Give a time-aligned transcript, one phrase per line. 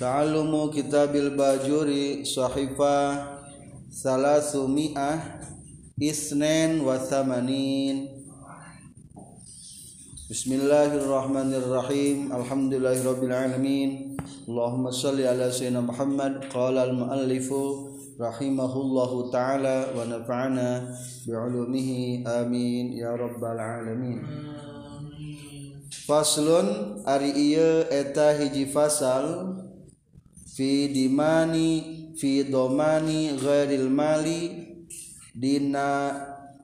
[0.00, 3.44] Ta'allumu kitabil bajuri sahifah
[3.92, 5.44] Salasumi'ah
[6.00, 8.08] Isnen wa thamanin
[10.32, 14.16] Bismillahirrahmanirrahim Alhamdulillahirrabbilalamin
[14.48, 20.88] Allahumma salli ala sayyidina Muhammad Qala al-muallifu rahimahullahu ta'ala Wa nafa'ana
[21.28, 24.24] bi'ulumihi amin Ya rabbal alamin
[26.08, 29.61] Faslun ari iya eta hiji fasal
[30.52, 34.68] fidimani fidomani ghairil mali.
[35.32, 36.12] Dina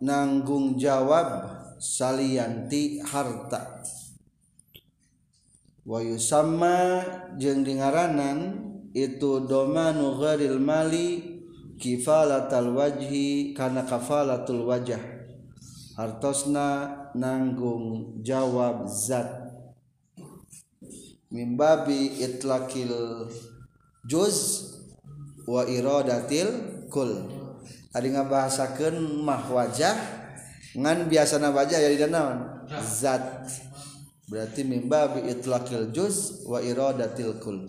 [0.05, 1.49] nanggung jawab
[1.81, 3.81] salianti harta.
[5.89, 7.01] Wayu sama
[7.41, 8.61] jeung dingaranan
[8.93, 11.41] itu domanu ghairil mali
[11.81, 15.01] kifalatal wajhi kana kafalatul wajah.
[15.97, 19.49] Hartosna nanggung jawab zat.
[21.33, 22.93] Mimbabi itlakil
[24.09, 24.65] juz
[25.45, 26.49] wa iradatil
[26.89, 27.29] kul.
[27.93, 29.97] Ari ngabahasakeun mah wajah
[30.73, 33.45] ngan biasana wajah ya di naon zat.
[34.29, 37.69] Berarti mimbabi itlakil juz wa iradatil kul.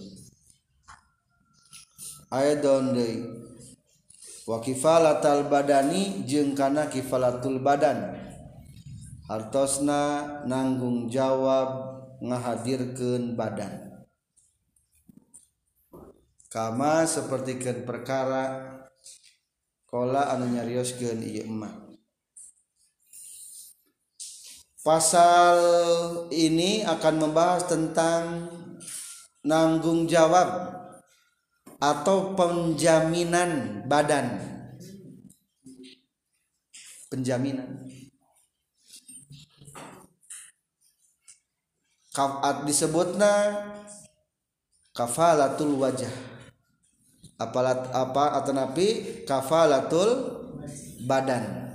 [2.31, 3.27] Ayadon deui.
[4.47, 8.17] Wa kifalatal badani jeung kana kifalatul badan.
[9.29, 13.88] Hartosna nanggung jawab ngahadirkeun badan
[16.49, 18.77] kama sapertikeun perkara
[19.85, 21.89] kola anu nyarioskeun ieu emak
[24.79, 25.59] Pasal
[26.31, 28.47] ini akan membahas tentang
[29.43, 30.71] nanggung jawab
[31.83, 34.39] atau penjaminan badan.
[37.11, 37.91] Penjaminan.
[42.15, 43.33] Kafat disebutna
[44.95, 46.38] kafalatul wajah.
[47.39, 50.43] Apalat apa atau nabi kafalatul
[51.07, 51.71] badan.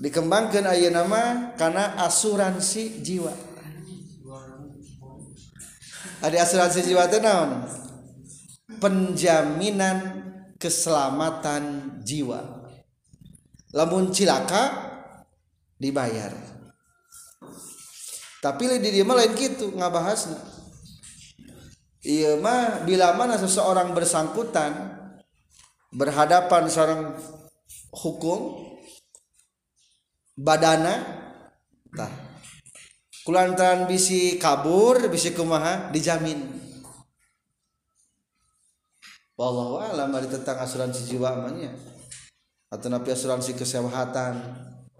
[0.00, 3.30] Dikembangkan ayat nama karena asuransi jiwa.
[6.20, 7.20] Ada asuransi jiwa itu?
[8.80, 9.96] Penjaminan
[10.56, 12.40] keselamatan jiwa.
[13.70, 14.90] Lamun cilaka
[15.78, 16.32] dibayar.
[18.40, 20.59] Tapi di dia lain gitu ngabahasna.
[22.00, 24.72] Iya mah bila mana seseorang bersangkutan
[25.92, 27.12] berhadapan seorang
[27.92, 28.64] hukum
[30.32, 30.96] badana
[31.92, 32.08] tah
[33.28, 36.40] kulantaran bisi kabur bisi kumaha dijamin.
[39.36, 41.76] Wallahu alam ari tentang asuransi jiwa amanya
[42.72, 44.40] atau napi asuransi kesehatan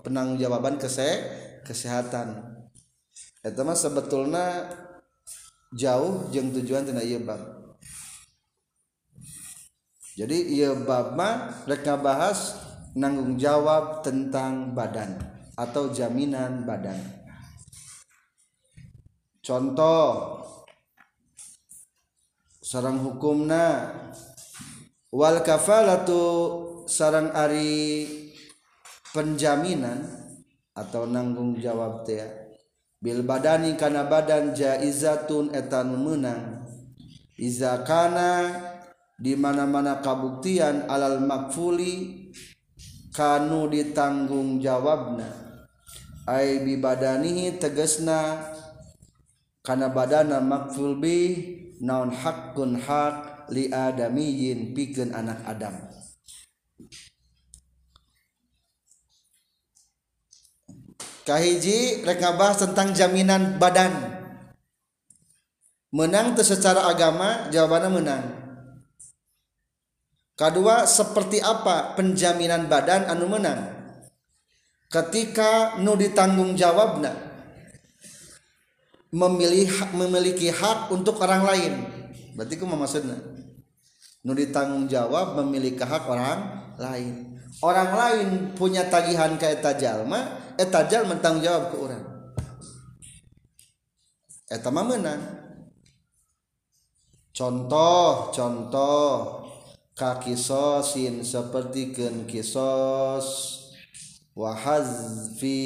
[0.05, 1.09] penanggung jawaban kese
[1.65, 2.45] kesehatan.
[3.41, 4.69] Eta mah sebetulna
[5.75, 7.61] jauh jeung tujuan tina ieu bab
[10.19, 15.15] jadi ieu bab mah rek ngabahas nanggung jawab tentang badan
[15.55, 16.99] atau jaminan badan.
[19.41, 20.41] Contoh
[22.61, 23.93] sarang hukumna
[25.11, 26.23] wal kafalatu
[26.87, 28.07] sarang ari
[29.11, 30.07] penjaminan
[30.77, 32.40] atau nanggung jawab teh
[33.01, 36.69] Bil badani kana badan jaizatun etan menang.
[37.41, 38.53] Iza kana
[39.17, 42.29] di mana mana kabuktian alal makfuli
[43.17, 45.33] kanu ditanggung jawabna.
[46.29, 48.37] Ay bi badanihi tegesna
[49.65, 51.41] kana badana makful bi
[51.81, 55.73] naon hakun hak li adamiyin pikeun anak adam.
[61.31, 63.95] Kahiji rek ngabahas tentang jaminan badan
[65.95, 68.25] menang teu secara agama jawabannya menang
[70.41, 73.77] Kedua, seperti apa penjaminan badan anu menang?
[74.89, 77.13] Ketika nu ditanggung jawabna
[79.13, 81.73] memilih memiliki hak untuk orang lain.
[82.33, 83.21] Berarti ku maksudna?
[84.25, 87.37] Nu ditanggung jawab memiliki hak orang lain.
[87.61, 92.05] Orang lain punya tagihan eta jalma, eta jalma tanggung jawab ke orang.
[94.51, 95.23] Eta mah menang.
[97.33, 99.09] Contoh, contoh.
[99.97, 103.57] Kakisosin seperti ken kisos.
[104.37, 105.61] Wahazfi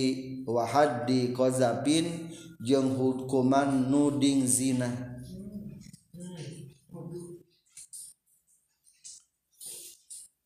[0.47, 2.31] wahadi kozabin
[2.63, 4.91] jeung hukuman nuding zina.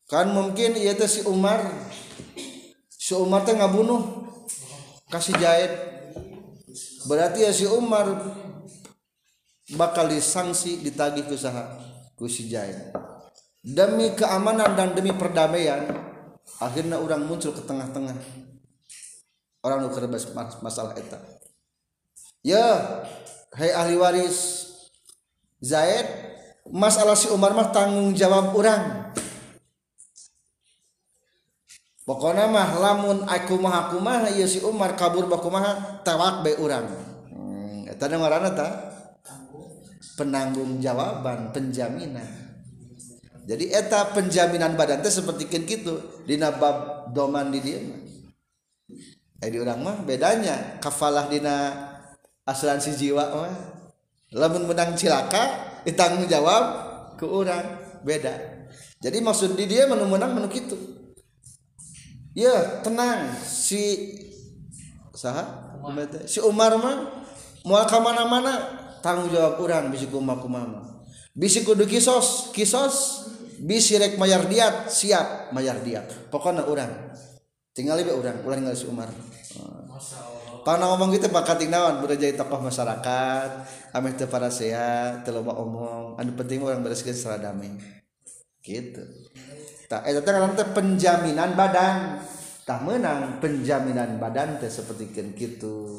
[0.09, 1.61] Kan mungkin iya si Umar.
[2.89, 4.19] Si Umar teh ngabunuh
[5.09, 5.73] kasih jahit.
[7.09, 8.05] Berarti ya si Umar
[9.73, 11.77] bakal disangsi ditagih ke usaha
[12.17, 12.93] ku Jaid
[13.61, 15.85] demi keamanan dan demi perdamaian
[16.57, 18.15] akhirnya orang muncul ke tengah-tengah.
[19.59, 20.23] Orang nu kerebas
[20.63, 21.19] masalah eta.
[22.39, 23.03] Ya
[23.59, 24.71] hai ahli waris.
[25.59, 26.07] Zaid
[26.71, 29.08] masalah si Umar mah tanggung jawab orang
[32.09, 36.57] pokoknya mah lamun aku mah aku mah ya si Umar kabur baku mah tewak be
[36.57, 36.89] orang
[37.29, 38.67] hmm, eta ngaranna ta?
[40.17, 42.25] Penanggung jawaban penjaminan.
[43.45, 47.79] Jadi eta penjaminan badan teh seperti gitu di bab doman di dia
[49.39, 51.71] eh di orang mah bedanya kafalah dina
[52.43, 53.57] asuransi jiwa mah.
[54.33, 56.63] Lamun menang cilaka ditanggung jawab
[57.21, 57.65] ke orang
[58.01, 58.65] beda.
[58.99, 60.98] Jadi maksud di dia menang menang menu gitu
[62.33, 63.33] ya tenang.
[63.39, 64.15] Si
[65.13, 65.75] sah
[66.23, 67.23] si Umar mah
[67.67, 68.53] mau ke mana-mana
[69.03, 71.03] tanggung jawab orang bisi kumah kumama
[71.35, 73.27] bisi kudu kisos kisos
[73.59, 76.31] bisi rek mayar diat siap mayar diat.
[76.31, 77.11] Pokoknya orang
[77.75, 79.11] tinggal lebih orang ulah tinggal si Umar.
[80.63, 82.03] Pana ngomong gitu bakat naon?
[82.03, 83.49] Udah jadi tokoh masyarakat
[83.95, 86.15] ameh teu para sehat teu omong.
[86.19, 87.75] Anu penting orang bereskeun damai.
[88.63, 89.03] Gitu
[89.89, 92.21] tak eta teh teh penjaminan badan?
[92.61, 95.97] Tak menang penjaminan badan teh seperti gitu.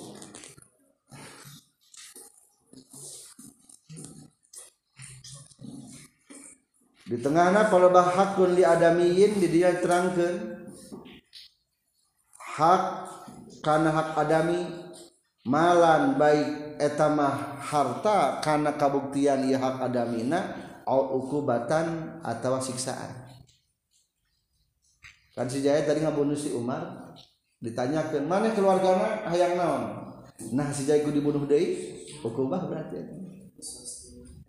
[7.10, 10.62] Di tengahna palebah hakun li adamiyin di dia terangkan
[12.38, 12.84] hak
[13.66, 14.62] karena hak adami
[15.42, 20.54] malan baik etamah harta karena kabuktian ia hak adamina
[20.86, 23.19] au ukubatan atau siksaan
[25.30, 27.14] kan si Jaya tadi ngabunuh si Umar
[27.62, 29.28] ditanyakan mana keluarganya?
[29.30, 29.82] Hayang naon?
[30.56, 32.98] Nah si Jaya ku dibunuh deui hukumah berarti.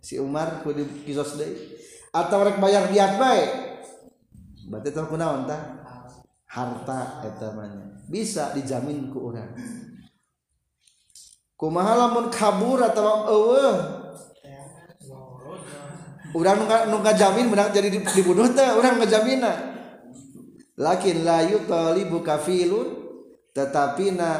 [0.02, 1.78] Si Umar ku dikisos deui.
[2.12, 3.44] Atau rek bayar diat bae?
[4.68, 5.80] Berarti tong kunaon tah
[6.52, 9.56] harta etamanya bisa dijamin ku orang
[11.56, 13.76] kumaha lamun kabur atau eueuh?
[16.32, 19.71] Urang nu ngajamin menang jadi dibunuh teh urang ngajamina
[20.78, 22.88] lakin la yutalibu kafilun
[23.52, 24.30] tetapi na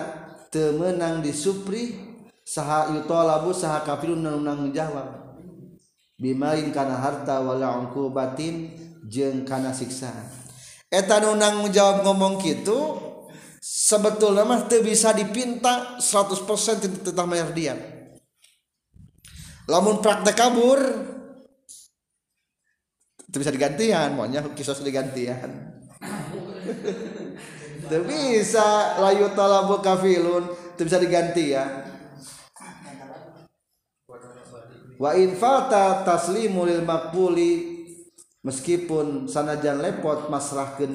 [0.49, 1.96] temenang disupri
[2.44, 5.20] saha yutalabu saha kafilun nang jawab.
[6.23, 7.82] Bimain karena harta wala
[8.14, 8.70] batin
[9.11, 10.31] jeng karena siksaan.
[10.93, 13.00] Eta nunang menjawab ngomong gitu
[13.62, 17.78] sebetulnya mah tuh bisa dipinta 100% tentang bayar dia
[19.70, 20.82] lamun praktek kabur
[23.23, 25.72] itu bisa digantian maunya kisah digantian
[27.91, 30.47] Tuh bisa layu talabu kafilun
[30.79, 31.64] Tuh bisa diganti ya.
[34.97, 37.82] Wa in fata taslimu lil makbuli
[38.43, 40.93] Meskipun sanajan lepot masrahkan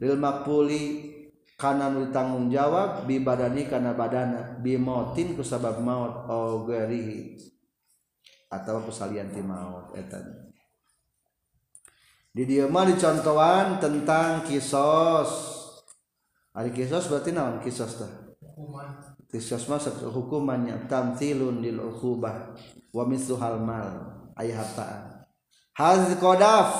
[0.00, 1.14] lil makbuli
[1.58, 7.34] Karena nu tanggung jawab bi badani karena badana bi mautin ku sabab maut au garihi
[8.48, 10.47] atau kusalianti maut eta.
[12.38, 15.58] di dieu mah dicontohan tentang kisos.
[16.54, 19.18] Ari kisos berarti naon kisos teh hukuman.
[19.26, 19.82] Kisos mah
[20.14, 22.54] hukumannya tamthilun lil uqubah
[22.94, 23.04] wa
[23.42, 23.90] hal mal
[24.38, 25.26] aya hartaan.
[25.74, 26.70] Haz qadaf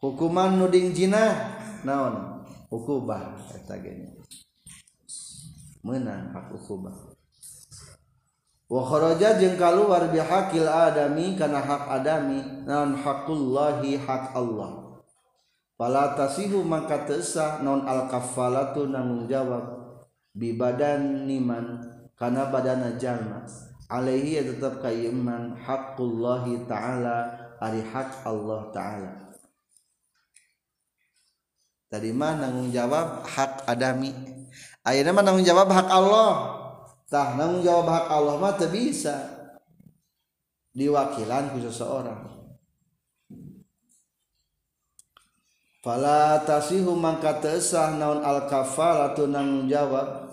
[0.00, 1.52] hukuman nuding jina
[1.84, 2.40] naon?
[2.72, 3.76] Uqubah eta
[5.84, 7.11] menang hak uqubah
[8.72, 14.96] wa kharaja jeung kaluar bi hakil adami kana hak adami naon hakullahi hak Allah.
[15.76, 19.92] Fala tasihu maka tesah naon al kafalatu nanggung jawab
[20.32, 21.84] bi badan niman
[22.16, 23.44] kana badana jalma.
[23.92, 27.28] Alaihi ya tetap kaiman haqqullahi ta'ala
[27.60, 29.36] ari hak Allah ta'ala.
[31.92, 34.16] Tadi mah nanggung jawab hak adami.
[34.80, 36.61] Ayeuna mah nanggung jawab hak Allah
[37.12, 39.28] tah nanggung jawab hak Allah mah teu bisa.
[40.72, 42.32] Diwakilan ku seseorang.
[45.84, 50.32] Fala tasihu mangka teesah naon al kafalatu nanggung jawab.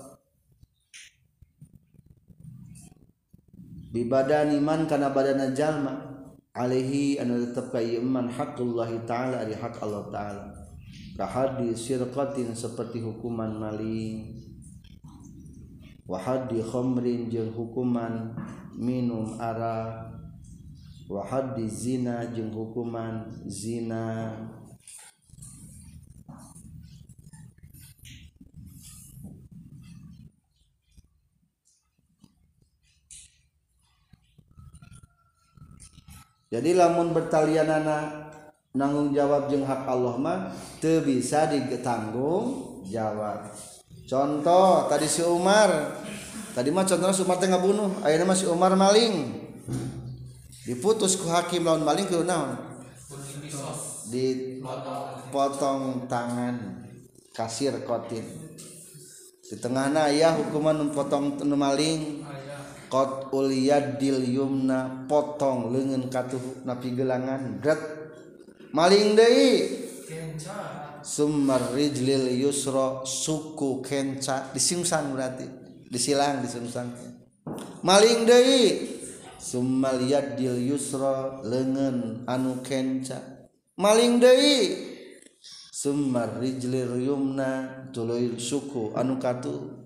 [3.91, 6.07] Bibadani man kana badana jalma.
[6.55, 10.45] Alaihi anu tetep ka iman hakullah taala ari hak Allah taala.
[11.19, 14.48] Ka hadis sirqatin seperti hukuman maling.
[16.09, 18.33] Wa haddi khamrin jeung hukuman
[18.73, 20.09] minum ara.
[21.05, 24.33] Wa haddi zina jeung hukuman zina.
[36.49, 38.33] Jadi lamun bertalian anak
[38.73, 40.39] nanggung jawab jeung hak Allah mah
[40.81, 43.53] bisa digetanggung jawab
[44.09, 46.01] contoh tadi si Umar.
[46.49, 49.37] Tadi mah contohnya si Umar ngabunuh, ayeuna akhirnya masih Umar maling.
[50.65, 52.57] Diputus ku hakim lawan maling ku naon?
[54.09, 56.89] Dipotong tangan
[57.37, 58.25] kasir kotin.
[59.45, 62.25] Di tengahna ya hukuman potong maling.
[62.89, 67.77] Kot uliyadil yumna potong lengan katuh napi gelangan gret.
[68.73, 69.85] Maling deui.
[71.03, 74.51] summar rijlil yusra suku kenca.
[74.53, 75.47] Disungsang berarti.
[75.89, 76.93] Disilang disungsang
[77.81, 78.97] maling deui.
[79.39, 83.47] Summal yadil yusra lengan anu kenca.
[83.79, 84.87] Maling deui.
[85.71, 89.79] Summar rijlil yumna tuluy suku anu katu.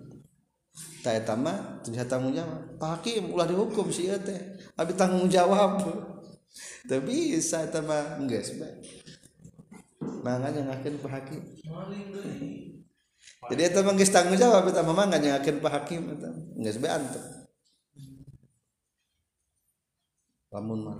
[1.04, 4.40] Tak etama bisa tanggung jawab pak hakim ulah dihukum sih teh.
[4.80, 5.84] Abi tanggung jawab
[6.88, 8.56] tapi bisa eta mah geus
[10.24, 11.42] bae mangga nyangakeun Pak Hakim.
[13.52, 16.30] Jadi eta mah geus tanggung jawab eta mah mangga nyangakeun Pak Hakim eta
[16.60, 17.24] geus bae antep
[20.54, 20.98] lamun mah.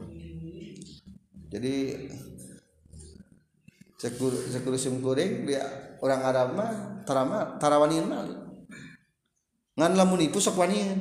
[1.54, 1.74] Jadi
[4.02, 5.64] cekur cekur kuring dia
[6.02, 6.72] orang Arab mah
[7.06, 8.26] tarama tarawanin mah.
[9.78, 11.00] Ngan lamun ipu sok wanian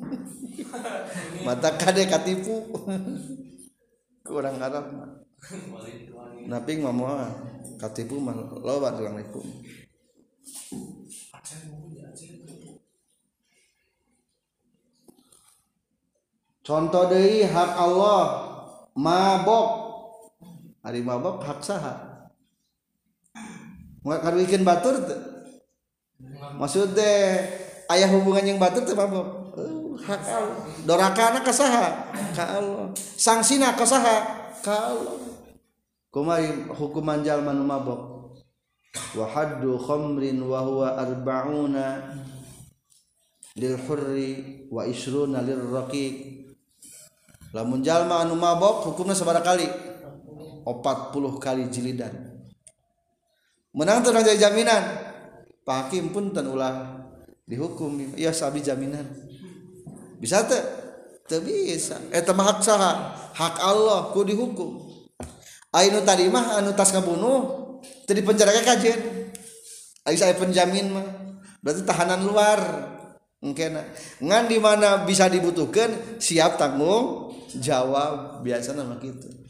[1.46, 2.68] mata kade katipu.
[4.30, 5.10] Kurang Arab mah
[6.46, 7.24] naping mah moal
[7.80, 9.40] katipu mah loba tulang ipu
[16.70, 18.22] contoh deui hak Allah
[18.94, 19.68] mabok.
[20.80, 21.94] Hari mabok hak saha?
[24.00, 24.96] Nggak bikin batur
[26.56, 27.36] maksud deh
[27.92, 29.52] ayah hubungan yang batu tuh mabok.
[29.56, 30.56] Uh, hak Allah.
[30.88, 32.88] Dorakana kasaha ka Allah.
[32.96, 34.16] Sangsina kasaha
[34.64, 35.29] ka Allah
[36.10, 38.02] kumari hukuman jalma nu mabok.
[39.14, 42.18] Wa haddu khamrin wa huwa arba'una
[43.54, 46.14] lil hurri wa isruna lil raqiq.
[47.54, 49.66] Lamun jalma anu mabok hukumna sabaraha kali?
[50.66, 52.12] 40 kali jilidan.
[53.70, 54.82] Menang tuh jadi jaminan
[55.62, 57.06] Pak Hakim pun tan ulah
[57.46, 58.18] dihukum.
[58.18, 59.06] Ya sabi jaminan.
[60.18, 60.62] Bisa teh
[61.30, 61.98] teu bisa.
[62.10, 62.92] Eta mah hak saha.
[63.34, 64.89] Hak Allah ku dihukum
[65.70, 67.40] anu tadi mah anu tas ngabunuh
[68.06, 69.00] teu dipenjara ke kajen
[70.06, 71.06] ai saya penjamin mah.
[71.60, 72.60] Berarti tahanan luar.
[73.40, 73.80] Engkena.
[74.20, 78.44] Ngan di mana bisa dibutuhkan siap tanggung jawab.
[78.44, 79.40] Biasa nama gitu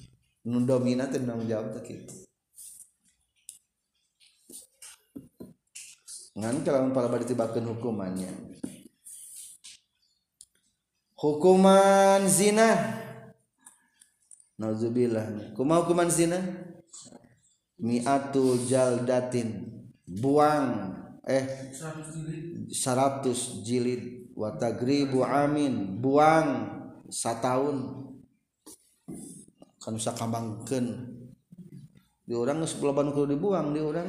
[0.47, 2.15] nu dominan tanggung jawab teh gitu
[6.41, 8.33] ngan kalau para badi tibakeun hukumannya.
[11.21, 12.97] Hukuman zina
[14.61, 15.57] nauzubillah.
[15.57, 16.37] Kumaha hukuman zina
[17.81, 19.65] mi'atu jaldatin.
[20.05, 20.93] Buang.
[21.25, 24.31] Eh 100 jilid.
[24.37, 25.97] Wa tagribu amin.
[25.97, 26.77] Buang.
[27.11, 28.07] Satahun
[29.81, 31.11] kan usah kambangkeun
[32.23, 34.07] di orang geus loba nu dibuang di orang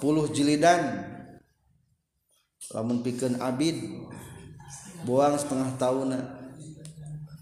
[0.00, 1.12] puluh jilidan.
[2.72, 3.76] Lamun pikeun abid
[5.02, 6.22] buang setengah tahun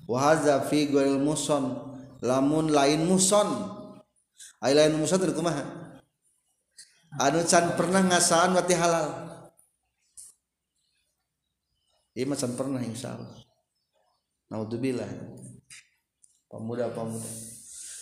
[0.09, 1.89] wahaza fi muson.
[2.21, 3.49] Lamun lain muson.
[4.61, 5.81] Ai lain muson teu kumaha
[7.19, 9.09] anu can pernah ngasaan wati halal.
[12.15, 13.35] Ieu mah can pernah insyaallah
[14.51, 15.11] naudzubillah.
[16.51, 17.31] Pemuda pemuda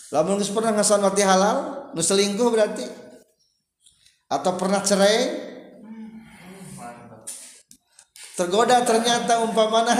[0.08, 1.56] lamun pernah ngasaan wati halal
[1.96, 2.84] nu selingkuh berarti?
[4.28, 5.47] Atau pernah cerai
[8.38, 9.98] tergoda ternyata umpamana.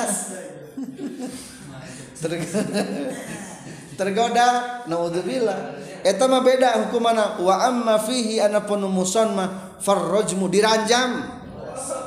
[3.98, 4.46] Tergoda
[4.86, 5.74] naudzubillah.
[6.06, 7.42] Eta mah beda hukumana.
[7.42, 11.34] Wa amma fihi anapun muson mah farrajmu diranjam.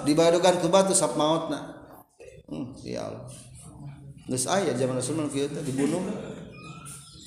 [0.07, 1.83] Dibadukan ku batu sap mautna.
[2.47, 3.27] Hmm, ya Allah.
[4.31, 5.99] Geus aya zaman Rasulullah kieu dibunuh.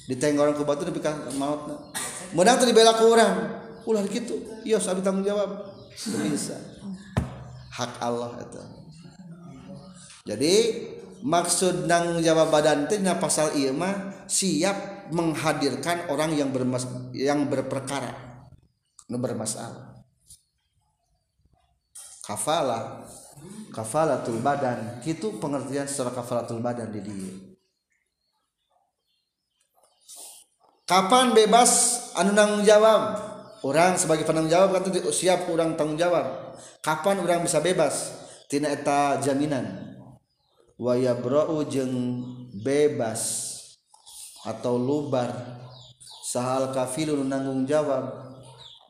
[0.08, 1.76] Ditenggoran ku batu nepi ka mautna.
[2.32, 3.60] Meudang teu dibela ku urang.
[3.84, 5.76] Ulah gitu iya sabi tanggung jawab.
[6.32, 6.56] Bisa.
[7.68, 8.83] Hak Allah itu
[10.24, 10.54] jadi
[11.20, 18.40] maksud nang jawab badan itu pasal iya mah siap menghadirkan orang yang bermas yang berperkara
[19.12, 20.00] nu bermasalah.
[22.24, 23.04] Kafala
[23.68, 25.04] kafalatul badan.
[25.04, 27.32] Itu pengertian secara kafalatul badan di dia.
[30.88, 32.00] Kapan bebas?
[32.16, 33.20] Anu nanggung jawab.
[33.60, 36.56] Orang sebagai penanggung jawab kan siap kurang tanggung jawab.
[36.80, 38.24] Kapan orang bisa bebas?
[38.48, 39.93] Tineta jaminan
[40.84, 41.96] wayabra'u jeung
[42.60, 43.48] bebas
[44.44, 45.32] atau lubar.
[46.20, 48.36] Sahal kafilun nanggung jawab.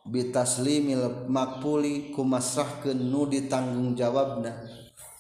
[0.05, 4.53] Bitaslimil makpuli kumasrahkeun nu ditanggung jawabna.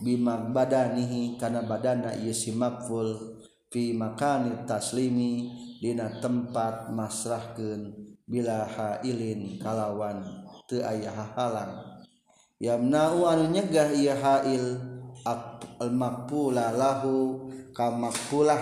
[0.02, 3.38] Bimak badanihi kana badana ieu si makful.
[3.70, 5.50] Fi makani taslimi
[5.82, 7.90] dina tempat masrahkeun
[8.24, 12.00] bila hailin kalawan teu aya halang
[12.56, 14.93] yamna'u anu nyegah ieu hail
[15.24, 18.60] al makpula lahu ka makpulah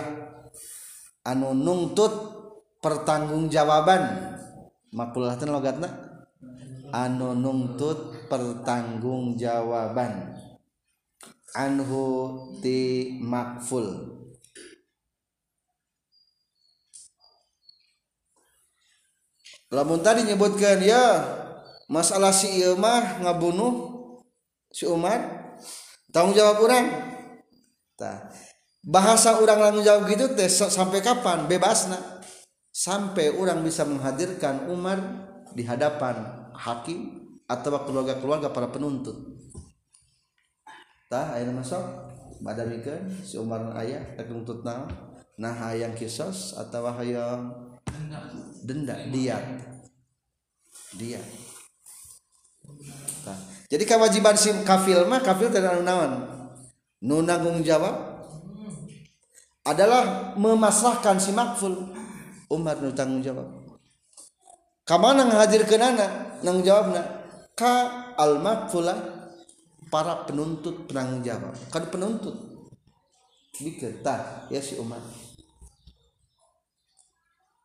[1.27, 2.13] anu nungtut
[2.83, 4.03] pertanggungjawaban.
[4.93, 5.89] Makpulah teh logatna?
[6.93, 10.35] Anu nungtut pertanggungjawaban.
[11.53, 12.03] Anhu
[12.61, 14.19] ti makful.
[19.73, 21.25] Lamun tadi nyebutkan ya
[21.89, 23.73] masalah si ieu mah ngabunuh
[24.69, 25.42] si Umar
[26.13, 26.85] tanggung jawab orang.
[27.97, 28.29] Tah
[28.85, 31.49] bahasa orang langsung jawab gitu teh sampai kapan?
[31.49, 32.21] Bebasna.
[32.73, 34.97] Sampai orang bisa menghadirkan Umar
[35.53, 39.13] di hadapan hakim atau keluarga-keluarga para penuntut.
[41.05, 41.81] Tah aya masuk
[42.41, 44.89] badamikeun si Umar ayah rek nuntut naon
[45.37, 47.53] nah hayang kisos atau hayang
[48.65, 48.97] denda.
[49.09, 49.45] diat.
[50.93, 51.21] Tah
[53.71, 56.11] jadi kewajiban si kafil mah kafil teh anu naon.
[57.03, 58.23] Nu nanggung jawab
[59.63, 61.91] adalah memasrahkan si makful.
[62.51, 63.47] Umar nu tanggung jawab.
[64.83, 67.01] Kamana ngahadirkeun anak nang jawabna
[67.55, 68.99] ka al makfulah
[69.87, 71.55] para penuntut penanggung jawab.
[71.71, 72.35] Kan penuntut.
[73.53, 75.01] Bikin tah ya si umat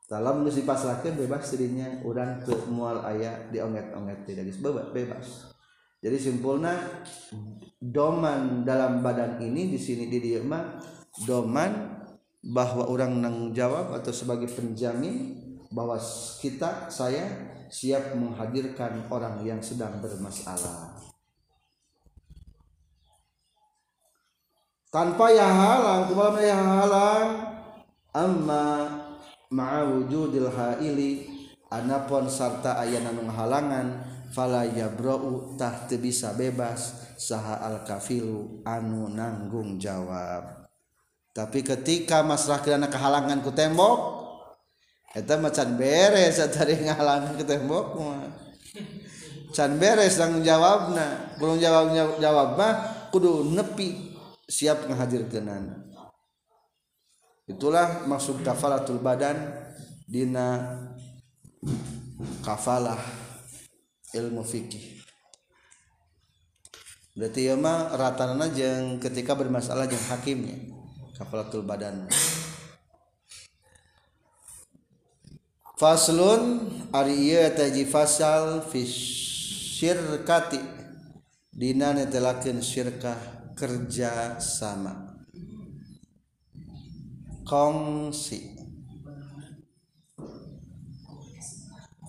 [0.09, 4.49] dalam nu dipasrahkeun bebas dirinya urang ke mual aya dionget-onget tidak
[4.97, 5.48] bebas
[5.99, 6.79] jadi simpulnya
[7.83, 10.43] doman dalam badan ini di sini di dia
[11.27, 11.99] doman
[12.39, 15.35] bahwa orang nang jawab atau sebagai penjamin
[15.75, 15.99] bahwa
[16.39, 17.27] kita saya
[17.69, 20.97] siap menghadirkan orang yang sedang bermasalah.
[24.89, 27.29] Tanpa ya halang kumaha ya halang
[28.17, 28.89] amma
[29.53, 31.29] ma'a wujudil haili
[31.69, 40.71] anapun sarta aya nanu halangan falayabrotah bisa bebas saha al-kafilu anu nanggung jawab.
[41.35, 44.27] Tapi ketika masrah kirana kehalangan ku tembok
[45.15, 48.27] eta macan beres tadi ngalang ke tembok mah.
[49.55, 51.39] Can beres tanggung jawabna.
[51.39, 52.73] Belum jawab jawab mah
[53.15, 54.15] kudu nepi
[54.49, 55.89] siap ngahadirkeunana.
[57.49, 59.41] itulah maksud kafalatul badan
[60.05, 60.77] dina
[62.45, 63.01] kafalah.
[64.15, 65.03] Ilmu fikih.
[67.19, 70.57] Berarti ya mah ratanana jeung ketika bermasalah jeung hakimnya
[71.19, 72.07] kafalatul badan.
[75.79, 80.59] faslun ari ieu taji fasal fi syirkati
[81.55, 83.15] dina netelakeun syirkah
[83.55, 85.23] kerja sama
[87.47, 88.59] kongsi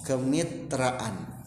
[0.02, 1.39] kemitraan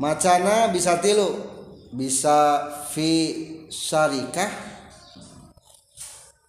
[0.00, 1.38] macana bisa tilu
[1.94, 3.12] bisa fi
[3.70, 4.50] syarikah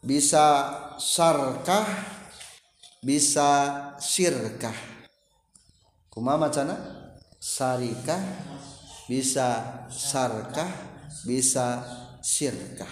[0.06, 0.46] bisa
[1.02, 1.86] sarkah
[3.06, 3.50] bisa
[4.02, 4.74] sirkah.
[6.10, 6.74] Kumaha macana?
[7.38, 8.18] Sarikah
[9.06, 10.70] bisa sarkah
[11.26, 11.86] bisa
[12.26, 12.90] sirkah.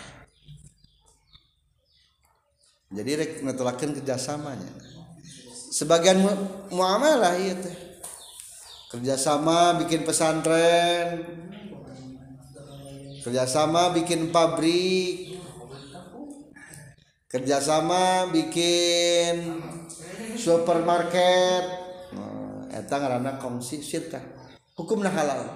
[2.94, 4.70] Jadi rek kerjasamanya.
[5.74, 6.30] Sebagian mu
[6.70, 7.83] muamalah ieu teh
[8.94, 11.26] kerjasama bikin pesantren.
[13.26, 15.42] Kerjasama bikin pabrik.
[17.26, 19.58] Kerjasama bikin
[20.38, 21.66] supermarket.
[22.14, 24.22] Nah, eta ngaranna kongsi syirkah
[24.78, 25.50] hukumna halal.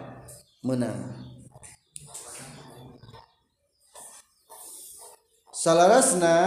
[0.65, 1.13] Menang.
[5.53, 6.37] Salarasna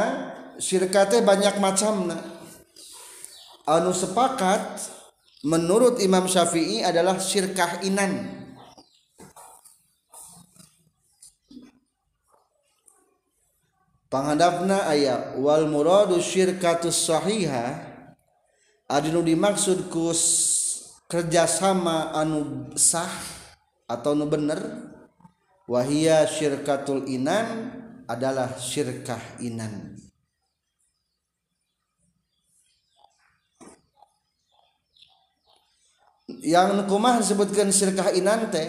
[0.59, 2.19] syirkate banyak macamna.
[3.71, 5.00] Anu sepakat
[5.45, 8.41] menurut Imam Syafi'i adalah syirkah inan.
[14.11, 17.79] Panghadapna aya wal muradu syirkatus sahiha
[18.91, 20.11] anu dimaksud ku
[21.07, 23.07] kerjasama anu sah
[23.87, 24.59] atau nu bener
[25.71, 27.71] wahia syirkatul inan
[28.11, 29.95] adalah syirkah inan
[36.41, 38.69] yang nukumah disebutkan sirkah inan teh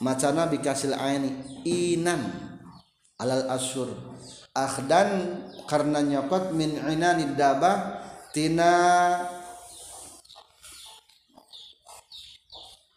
[0.00, 1.32] macana bikasil aini
[1.64, 2.20] inan
[3.16, 3.92] alal asyur.
[4.56, 8.00] Akhdan karena nyokot min inani dabah
[8.32, 8.72] tina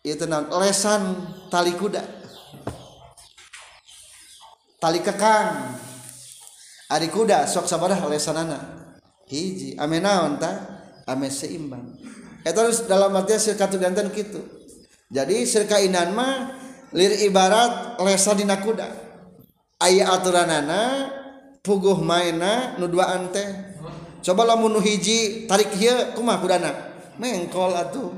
[0.04, 0.24] itu
[0.56, 1.20] lesan
[1.52, 2.04] tali kuda
[4.80, 5.76] tali kekang.
[6.89, 8.60] Ari kuda sok sabaraha lesanana.
[9.30, 10.50] Hiji ame naon ta
[11.06, 14.60] ame seimbang eta dalam artinya sirkatu ganten gitu
[15.10, 16.54] jadi sirka inan mah
[16.93, 18.86] lir ibarat lesa dina kuda.
[19.82, 21.10] Aya aturanana
[21.65, 23.41] puguh maina nu dua ante
[24.21, 26.71] coba lamun nu hiji tarik hieu kumaha kudana?
[27.17, 28.13] Mengkol atuh.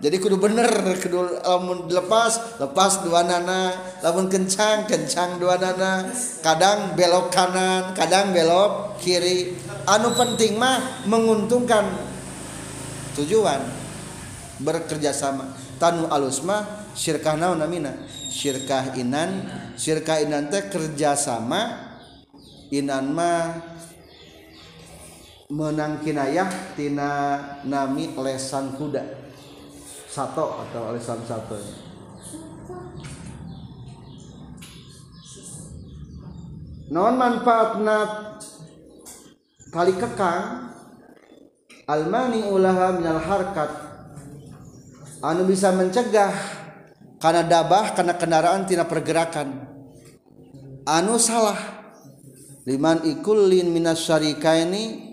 [0.00, 3.74] Jadi kudu bener kudu lamun dilepas, lepas dua nana.
[3.98, 6.08] Lamun kencang kencang dua nana.
[6.46, 9.58] Kadang belok kanan kadang belok kiri.
[9.82, 12.09] Anu penting mah menguntungkan
[13.16, 13.60] tujuan.
[14.60, 15.56] Bekerja sama.
[15.80, 17.96] Tanu alusma syirkah naon namina?
[18.28, 19.48] Syirkah inan.
[19.74, 21.90] Syirkah inan teh kerjasama
[22.68, 23.56] inan mah
[25.50, 27.10] menang kinayah tina
[27.64, 29.02] nami lesan kuda.
[30.10, 31.56] Satu atau lesan satu
[36.90, 37.98] non manfaatna
[39.70, 40.74] tali kekang
[41.90, 43.70] almani ulaha minal harkat.
[45.20, 46.32] Anu bisa mencegah
[47.18, 49.66] karena dabah karena kendaraan tina pergerakan.
[50.86, 51.58] Anu salah.
[52.64, 55.10] Liman ikullin minas syarikaini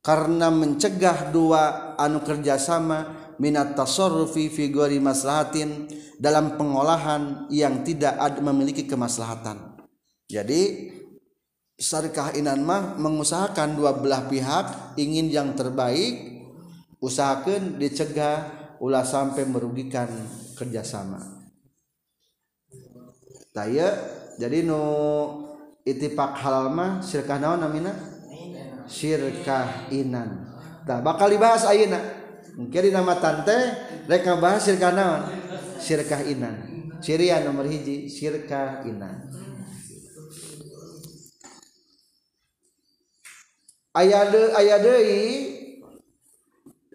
[0.00, 8.88] karena mencegah dua anu kerjasama minat tasarrufi fi gori maslahatin dalam pengolahan yang tidak memiliki
[8.88, 9.76] kemaslahatan.
[10.30, 10.92] Jadi
[11.76, 16.40] syarikah inan mah mengusahakan dua belah pihak ingin yang terbaik
[17.04, 18.48] usahakan dicegah
[18.80, 20.08] ulah sampai merugikan
[20.56, 21.20] kerjasama.
[23.52, 23.88] Saya
[24.36, 24.80] jadi nu
[25.84, 27.92] itipak halal mah syirkah naon namina?
[28.88, 30.52] Syirkah inan
[30.86, 32.00] nah bakal dibahas ayeuna.
[32.56, 33.56] Mungkin di nama tante
[34.08, 35.22] rek bahas syirkah naon?
[35.76, 39.28] Syirkah inan Syria nomor hiji syirkah inan
[43.96, 44.76] aya aya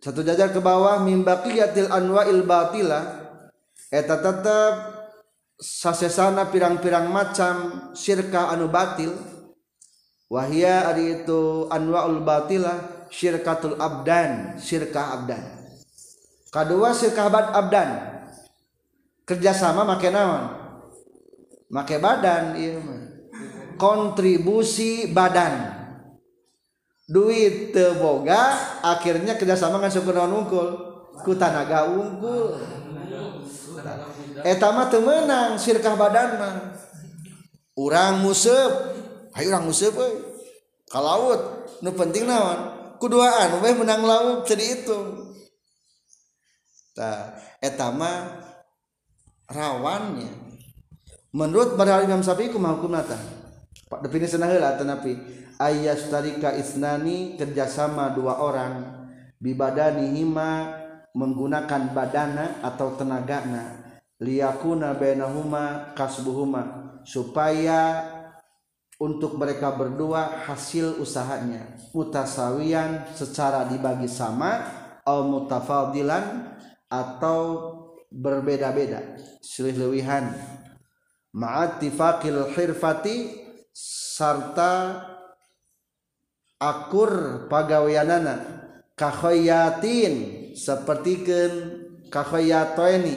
[0.01, 3.21] satu jajar ke bawah mimbaqiyatil anwa'il batila.
[3.93, 4.73] Eta tetep
[5.61, 9.13] sasesana pirang-pirang macam syirka anu batil.
[10.25, 15.43] Wahia ari itu anwa'ul batila syirkatul abdan syirka abdan.
[16.49, 17.89] Kedua syirka abdan.
[19.21, 20.49] Kerjasama make naon?
[21.69, 23.05] Make badan iya mah.
[23.77, 25.80] Kontribusi badan.
[27.11, 30.69] duit teboga akhirnya kerjasama dengan sukunawan unggul
[31.27, 32.55] ku tanaga unggul
[34.47, 36.55] etama temenang sirkah badan mah.
[37.75, 38.71] Orang musep
[39.35, 40.09] ayo orang musep we.
[40.91, 42.59] ke laut nu penting naon?
[42.99, 44.99] Kuduaan we menang laut jadi itu
[46.91, 48.43] ta etama
[49.47, 50.51] rawannya.
[51.31, 53.15] Menurut para imam sapi kumah hukum nata
[54.03, 55.15] definisi naheula tanapi
[55.61, 59.05] ayastarika isnani kerjasama dua orang
[59.37, 60.81] bibadani-hima
[61.13, 63.77] menggunakan badana atau tenagana
[64.17, 68.05] liyakuna bainahuma kasbuhuma supaya
[69.01, 71.73] untuk mereka berdua hasil usahanya.
[71.89, 74.61] Mutasawian secara dibagi sama
[75.01, 76.53] atau mutafadilan
[76.85, 77.39] atau
[78.13, 79.17] berbeda-beda.
[79.41, 80.29] Silih lewihan.
[81.33, 83.41] Ma'atifakil hirfati
[83.73, 85.01] serta
[86.61, 88.61] akur pagaweanana.
[88.93, 90.13] Kakhoyatin
[90.53, 91.81] sepertikan
[92.13, 93.15] kakhoyatoni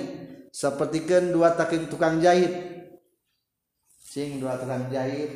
[0.49, 2.55] sepertikan dua taking tukang jahit.
[4.01, 5.29] Sing dua tukang jahit.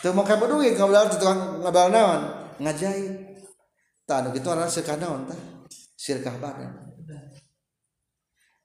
[0.00, 2.22] Teu make duit ngabal tukang ngabal naon?
[2.62, 3.36] Ngajahit.
[4.08, 5.38] Tah gitu kitu aranna sirkah naon tah?
[5.98, 6.72] Sirkah badan.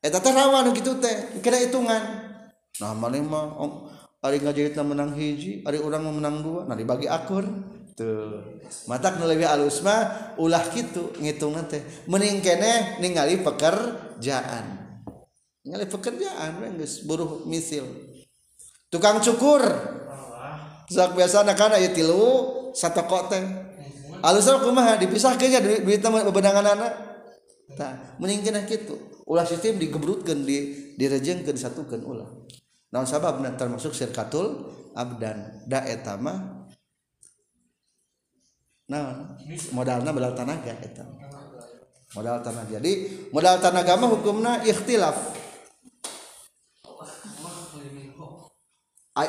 [0.01, 2.01] Eta tata rawan kitu teh kira hitungan.
[2.77, 3.57] Nah maling mah
[4.23, 7.43] ari ngajahitna menang hiji ari urang menang dua nah dibagi akur.
[7.97, 8.13] gitu.
[8.85, 14.65] Mata lebih alusma ulah gitu ngitung nanti mending kene ningali pekerjaan.
[15.65, 17.89] Ningali pekerjaan nggak buruh misil.
[18.93, 19.65] Tukang cukur.
[20.87, 23.43] Zak biasa anak anak ya tilu satu kote
[24.23, 26.93] alusna kumaha dipisah kayaknya duit duit teman bebenangan anak
[27.75, 28.95] tak mending kene gitu
[29.27, 32.29] ulah sistem digebrutkan di direjengkan disatukan ulah.
[32.95, 35.67] Nah sabab termasuk sirkatul abdan.
[35.67, 36.56] Da etama
[38.87, 39.35] nah
[39.75, 41.03] modalnya belal tanaga itu
[42.15, 42.91] modal tanah jadi
[43.35, 45.35] modal tanah agama hukumna ikhtilaf.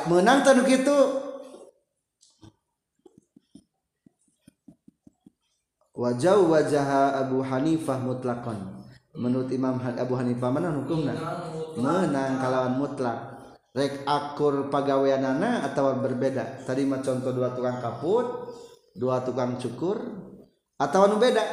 [0.05, 0.97] Menang tanu gitu
[5.97, 6.87] wajah wajah
[7.25, 8.85] Abu Hanifah mutlakon.
[9.17, 11.17] Menurut Imam Abu Hanifah mana hukumna
[11.73, 13.17] menang kalawan mutlak.
[13.73, 16.65] Rek akur pagaweanana atau berbeda.
[16.65, 18.25] Tadi mah contoh dua tukang kaput
[18.95, 19.97] dua tukang cukur
[20.79, 21.43] atau anu beda?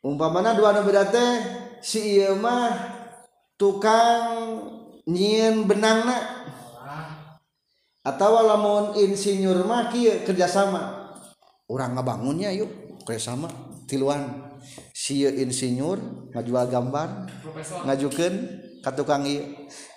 [0.00, 1.32] Umpamana dua anu beda teh
[1.82, 2.70] si iya mah
[3.58, 4.62] tukang
[5.04, 6.46] nyieun benangna.
[8.06, 11.12] Atau lamun insinyur mah kieu kerjasama.
[11.68, 13.50] Orang ngabangunnya yuk kerjasama
[13.84, 14.48] tiluan.
[14.94, 17.28] Si insinyur ngajual gambar
[17.84, 18.32] ngajukan
[18.78, 19.42] ke tukang iya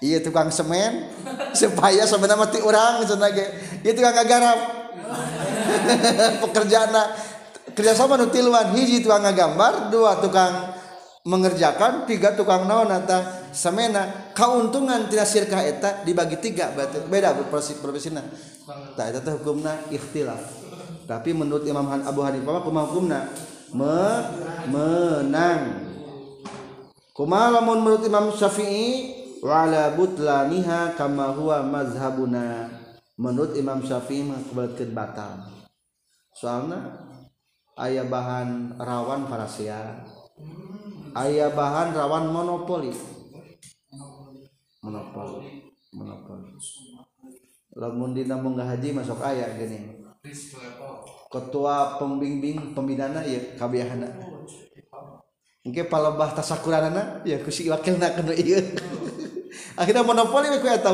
[0.01, 1.07] iya tukang semen
[1.59, 3.45] supaya sebenarnya mati orang ge.
[3.85, 4.80] Ieu tukang garam
[6.43, 6.91] pekerjaan
[7.73, 8.75] kerjasama nu tiluan.
[8.75, 10.75] Hiji tukang ngagambar dua tukang
[11.21, 17.03] mengerjakan tiga tukang naon nata semena keuntungan tidak sirkah eta dibagi tiga berarti.
[17.07, 17.35] Beda
[17.79, 18.23] profesinya
[18.97, 20.61] tak eta teh hukumna ikhtilaf.
[21.05, 23.19] Tapi menurut Imam Abu Hanifah kumaha hukumna?
[23.75, 23.99] Me
[24.71, 25.91] menang.
[27.11, 29.19] Kumaha lamun menurut Imam Syafi'i?
[29.41, 32.80] Wala butlaniha kama huwa mazhabuna
[33.19, 34.39] menurut Imam Syafi'i mah
[34.93, 35.49] batal.
[36.31, 36.79] Soalnya
[37.75, 40.03] ayah bahan rawan parasia
[41.17, 42.93] ayah bahan rawan monopoli.
[44.81, 46.49] Monopoli monopoli.
[47.75, 50.03] Lamun dina munggah haji masuk ayah gini.
[51.31, 54.11] Ketua pembimbing pembidana ya kabehana
[55.61, 58.59] Mungkin palebah tasakuranana ya kusi wakilna kena iya.
[59.79, 60.89] Akhirnya monopoli we ku eta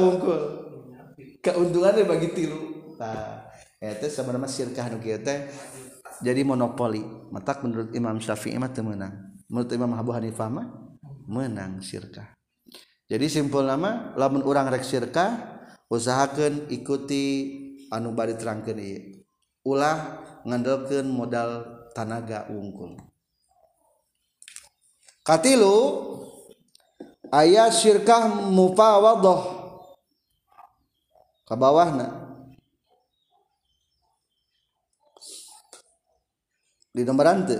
[1.47, 2.59] keuntungannya bagi tilu.
[2.99, 3.47] Nah,
[3.79, 5.47] itu sebenarnya sirkah nu kieu teh
[6.19, 7.03] jadi monopoli.
[7.31, 10.67] Matak menurut Imam Syafi'i mah menang menurut Imam Abu Hanifah mah
[11.27, 12.35] menang sirkah.
[13.07, 17.55] Jadi simpul nama lamun orang rek sirkah usahakan ikuti
[17.87, 19.23] anu bari terangkeun ieu.
[19.63, 21.63] Ulah ngandelkeun modal
[21.95, 22.99] tanaga wungkul.
[25.23, 25.75] Katilu
[27.31, 29.56] ayat sirkah mufawadah
[31.47, 32.27] ke bawahna
[36.91, 37.57] di nomor ante.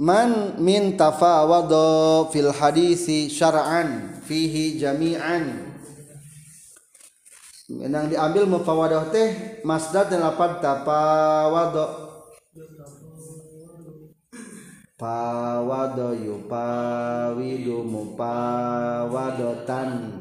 [0.00, 5.68] Man min tafawado fil hadisi syar'an fihi jami'an.
[7.68, 12.10] Yang diambil mufawadah teh masdar dan lapan tafawado
[15.00, 20.20] pawado yupawidu mupawadotan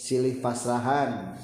[0.00, 1.38] silih pasrahan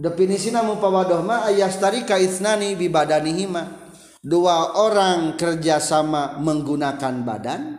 [0.00, 3.92] definisi namu pawadoh ma ayastari kaitsnani bibadanihima
[4.24, 7.76] dua orang kerjasama menggunakan badan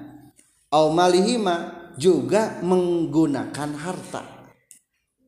[0.69, 4.23] au malihima juga menggunakan harta.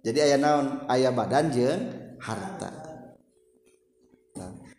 [0.03, 0.67] Jadi ayah naon?
[0.87, 1.81] Ayah badan jeng
[2.19, 2.69] harta.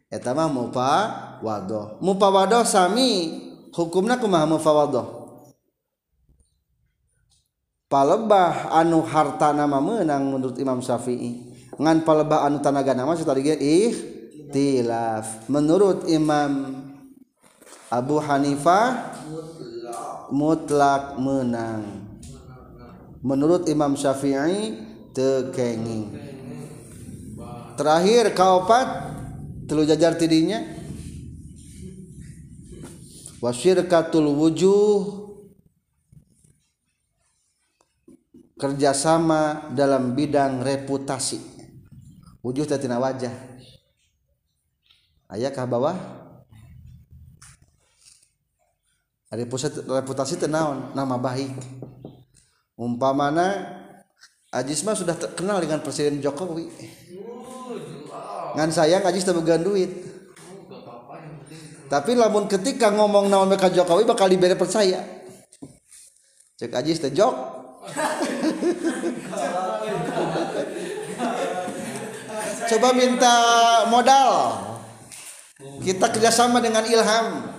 [0.08, 1.98] Eta mah mupawadoh.
[1.98, 3.40] Mupawadoh sami
[3.72, 5.06] hukumna kumaha mupawadoh.
[7.88, 11.53] Palebah anu harta nama menang menurut Imam Syafi'i.
[11.80, 13.94] Ngan palebah anu tanaga nama tadi ih
[14.54, 16.84] tilaf menurut Imam
[17.94, 19.14] Abu Hanifah
[20.34, 22.10] mutlak menang.
[23.24, 24.76] Menurut Imam Syafi'i
[25.14, 26.12] tekenging.
[27.78, 29.14] Terakhir kaopat?
[29.64, 30.60] Telu jajar tidinya?
[33.40, 35.22] Wasyirkatul wujuh.
[38.54, 41.53] Kerjasama dalam bidang reputasi
[42.44, 43.32] wujuh tatina wajah.
[45.32, 45.96] Ayah kah bawah?
[49.32, 51.56] Reputasi tenawan nama baik.
[52.76, 53.80] Umpamana
[54.54, 56.70] Ajisma sudah terkenal dengan Presiden Jokowi.
[58.54, 59.90] Ngan saya ngajis temegan duit.
[61.90, 65.02] Tapi lamun ketika ngomong naon mereka Jokowi bakal diberi percaya.
[66.54, 67.34] Cek ajis teh jok
[72.68, 73.36] coba minta
[73.88, 74.60] modal.
[75.84, 77.52] Kita kerjasama dengan Ilham.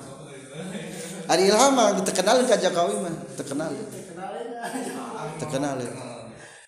[1.25, 3.15] Ada Ilham mah terkenal ke Jokowi mah.
[3.37, 3.71] Terkenal.
[5.41, 5.77] Terkenal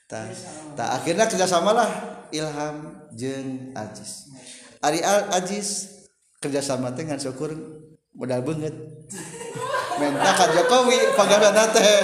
[0.07, 0.31] tak
[0.79, 1.89] tak akhirnya kerjasama lah
[2.31, 4.31] Ilham jeng Ajis.
[4.79, 5.99] Ari Ajis
[6.39, 7.51] kerjasama teh ngan syukur
[8.15, 8.71] modal banget.
[9.99, 12.01] Minta ka Jokowi pagana teh.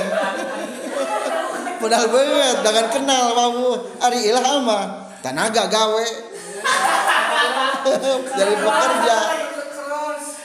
[1.79, 3.67] Modal banget dengan kenal kamu
[4.03, 4.83] Ari Ilham mah
[5.23, 6.05] tenaga gawe
[8.39, 9.17] jadi pekerja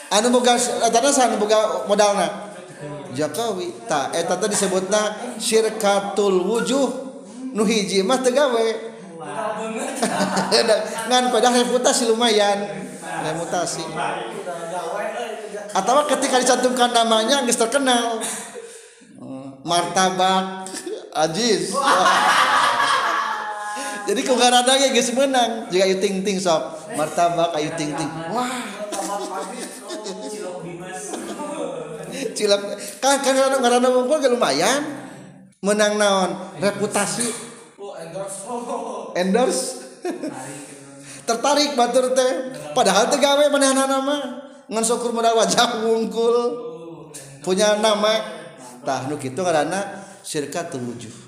[0.09, 2.48] anu boga etana sanu boga modalna?
[3.12, 3.74] Jokowi.
[3.88, 6.88] Ta eh, eta teh disebutna syirkatul wujuh.
[7.57, 8.66] Nu hiji mah teu gawe.
[11.09, 12.68] Ngan pada reputasi lumayan.
[13.02, 13.83] Reputasi.
[15.74, 18.22] Atau ketika dicantumkan namanya geus terkenal.
[19.18, 20.68] Oh, martabak.
[21.24, 21.74] Aziz
[24.09, 25.68] jadi kau gak ada geus menang.
[25.68, 28.49] Jika ayu ting ting sok martabak ayu ting ting wah.
[32.33, 32.62] Cilok.
[33.05, 34.81] Kan kan ngarana ngumpul ge lumayan.
[35.61, 36.57] Menang naon?
[36.57, 37.29] Reputasi.
[39.12, 39.77] Endorse.
[41.29, 46.37] Tertarik batur teh padahal teh gawe manehna nama ngan syukur modal wajah wungkul.
[47.44, 48.40] Punya nama.
[48.88, 51.28] Tah nu kitu ngaranna syirkatul wujuh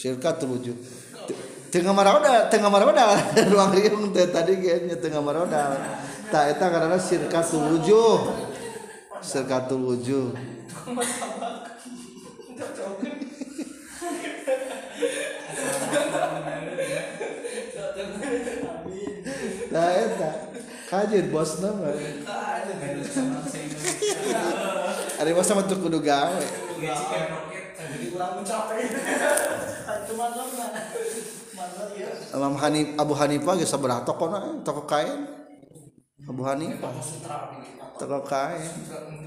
[0.00, 0.72] syirkatul wujuh
[1.68, 3.20] tengah maroda tengah maroda
[3.52, 3.76] ruang
[4.16, 5.76] teh tadi kayaknya tengah maroda
[6.32, 8.32] tak eta karena syirkatul wujuh
[9.20, 10.32] syirkatul wujuh
[19.70, 20.50] Nah, eta
[20.90, 21.94] kajian bos nama.
[25.14, 26.42] Ada bos sama tuh kudu gawe.
[32.34, 35.26] Imam Hanif Abu Hanifah geus sabaraha tokona toko kain.
[36.26, 36.92] Abu Hanifah.
[37.98, 38.70] Toko kain.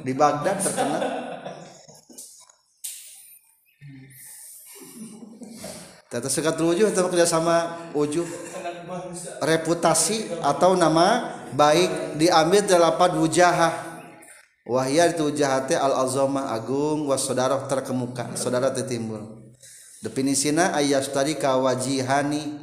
[0.04, 1.02] Di Baghdad terkenal.
[6.12, 8.28] Tata sekat wujuh atau kerjasama wujuh
[9.42, 13.74] reputasi atau nama baik diambil dari wujahah.
[14.64, 19.43] Wahya itu wujahate al azama agung was saudara terkemuka saudara tertimbul
[20.04, 22.60] definisina ayas tadi kawajihani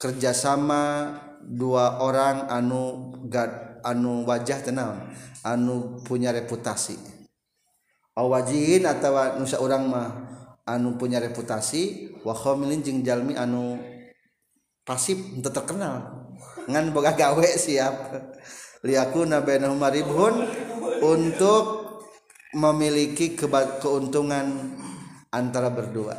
[0.00, 1.12] kerjasama
[1.44, 5.12] dua orang anu gad, anu wajah tenang
[5.44, 6.96] anu punya reputasi.
[8.16, 10.08] Awajihin atau nusa orang mah
[10.64, 13.76] anu punya reputasi wa khamilin jeung jalmi anu
[14.88, 16.24] pasif untuk terkenal.
[16.64, 18.16] Ngan boga gawe siap.
[18.84, 20.44] Liakuna bainahuma ribhun
[21.00, 21.64] untuk
[22.52, 23.32] memiliki
[23.80, 24.76] keuntungan
[25.32, 26.14] antara berdua.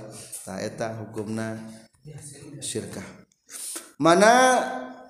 [0.46, 1.58] Nah eta hukumna
[2.62, 3.06] syirkah.
[3.98, 4.62] Mana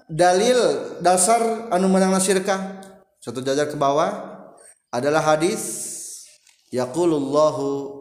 [0.08, 0.56] dalil
[1.04, 2.80] dasar anu menangna syirkah?
[3.20, 4.40] Satu jajar ke bawah
[4.94, 5.92] adalah hadis
[6.72, 7.92] yaqulullahu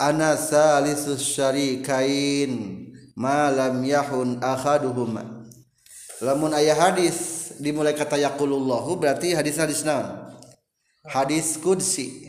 [0.00, 2.82] ana salisus syarikain
[3.16, 5.44] malam yahun akhaduhuma
[6.20, 10.24] lamun ayah hadis dimulai kata yaqulullahu berarti hadis hadis naon?
[11.06, 12.25] Hadis kudsi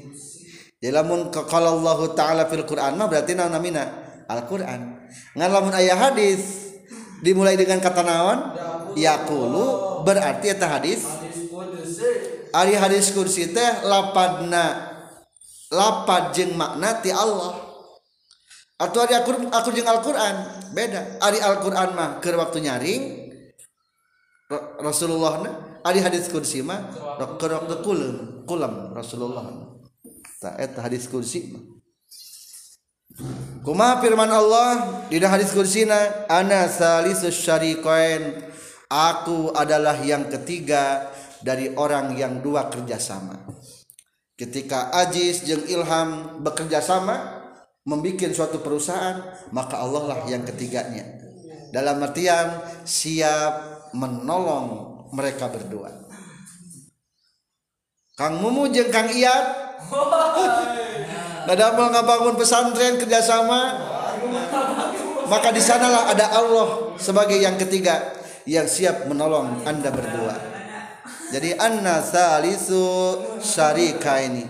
[0.78, 4.06] jadi lamun kalau Allah taala fil Quran mah berarti naon namina?
[4.30, 6.70] Al Quran ngan lamun ayah hadis
[7.26, 8.40] dimulai dengan kata naon?
[8.94, 9.66] Yaqulu.
[10.06, 11.02] Berarti eta hadis?
[12.54, 14.94] Ari hadis kursi teh lapadna
[15.74, 17.58] lapad jeung makna ti Allah.
[18.78, 20.36] Atau ari aku aku jeung Al-Qur'an
[20.78, 21.18] beda.
[21.26, 23.04] Ari Al-Qur'an mah keur waktu nyaring
[24.80, 26.94] Rasulullah na ari hadis kursi mah
[27.42, 29.67] keur waktu kulam kulam Rasulullah
[30.38, 31.54] ta eta hadis kursi
[33.66, 38.46] Kuma firman Allah di hadis kursina ana salisus syariqain.
[38.88, 41.12] Aku adalah yang ketiga
[41.44, 43.36] dari orang yang dua kerjasama.
[44.38, 47.44] Ketika Ajis jeung Ilham bekerja sama
[47.84, 49.20] membuat suatu perusahaan
[49.52, 51.04] maka Allah lah yang ketiganya.
[51.74, 53.54] Dalam artian siap
[53.92, 55.92] menolong mereka berdua.
[58.16, 59.67] Kang Mumu jeung Kang Iyat
[61.48, 63.62] Nadamel ngabangun pesantren kerjasama?
[65.28, 68.16] Maka di sanalah ada Allah sebagai yang ketiga
[68.48, 70.36] yang siap menolong anda berdua.
[71.32, 72.84] Jadi anna salisu
[73.44, 74.48] syarika ini.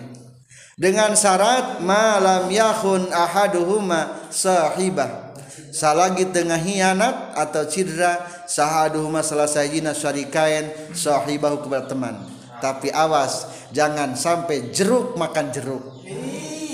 [0.78, 5.34] Dengan syarat malam yahun ahaduhuma sahibah.
[5.74, 14.16] Salagi tengah hianat atau cedera sahaduhuma salah sajina syarikain sahibahu kepada teman tapi awas jangan
[14.18, 15.84] sampai jeruk makan jeruk.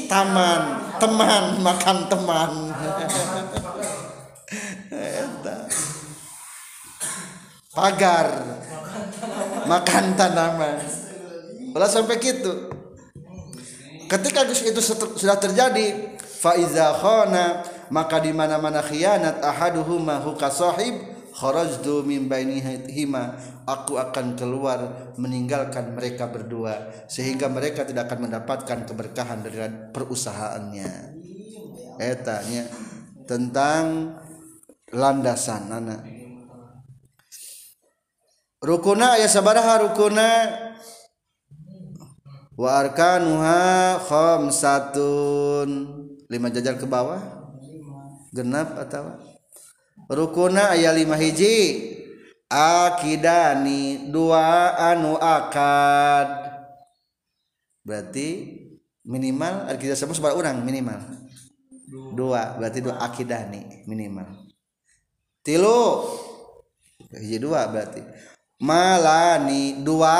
[0.08, 0.62] Taman
[1.00, 2.52] teman makan teman.
[7.74, 8.28] Pagar
[9.66, 10.78] makan tanaman.
[11.74, 12.70] Kalau sampai gitu.
[14.06, 22.30] Ketika itu sudah terjadi faiza khana maka di mana-mana khianat ahaduhuma huka sahib kharajtu min
[22.30, 29.58] bainihima aku akan keluar meninggalkan mereka berdua sehingga mereka tidak akan mendapatkan keberkahan dari
[29.90, 30.92] perusahaannya.
[31.98, 32.70] Etanya
[33.26, 34.18] tentang
[34.94, 36.02] landasan anak
[38.64, 40.30] rukuna aya sabaraha rukuna.
[42.56, 45.70] Wa arkanuha khamsatun.
[46.32, 47.20] Lima jajar ke bawah.
[48.34, 49.33] Genap atau
[50.14, 51.92] rukuna aya lima hiji.
[52.54, 56.30] Akidani dua anu akad.
[57.82, 58.54] Berarti
[59.04, 61.02] minimal kita sebut sebar orang minimal.
[62.14, 64.48] Dua berarti dua akidani minimal.
[65.42, 66.06] Tilu
[67.10, 68.06] hiji dua berarti.
[68.62, 70.16] Malani dua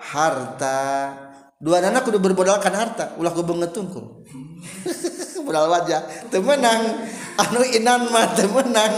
[0.00, 0.80] harta.
[1.60, 3.12] Dua anak kudu berbodalkan harta.
[3.20, 4.24] Ulah ngetungkul
[5.44, 6.00] modal wajah
[6.32, 7.06] temenang.
[7.38, 8.94] Anu inan mah temenang.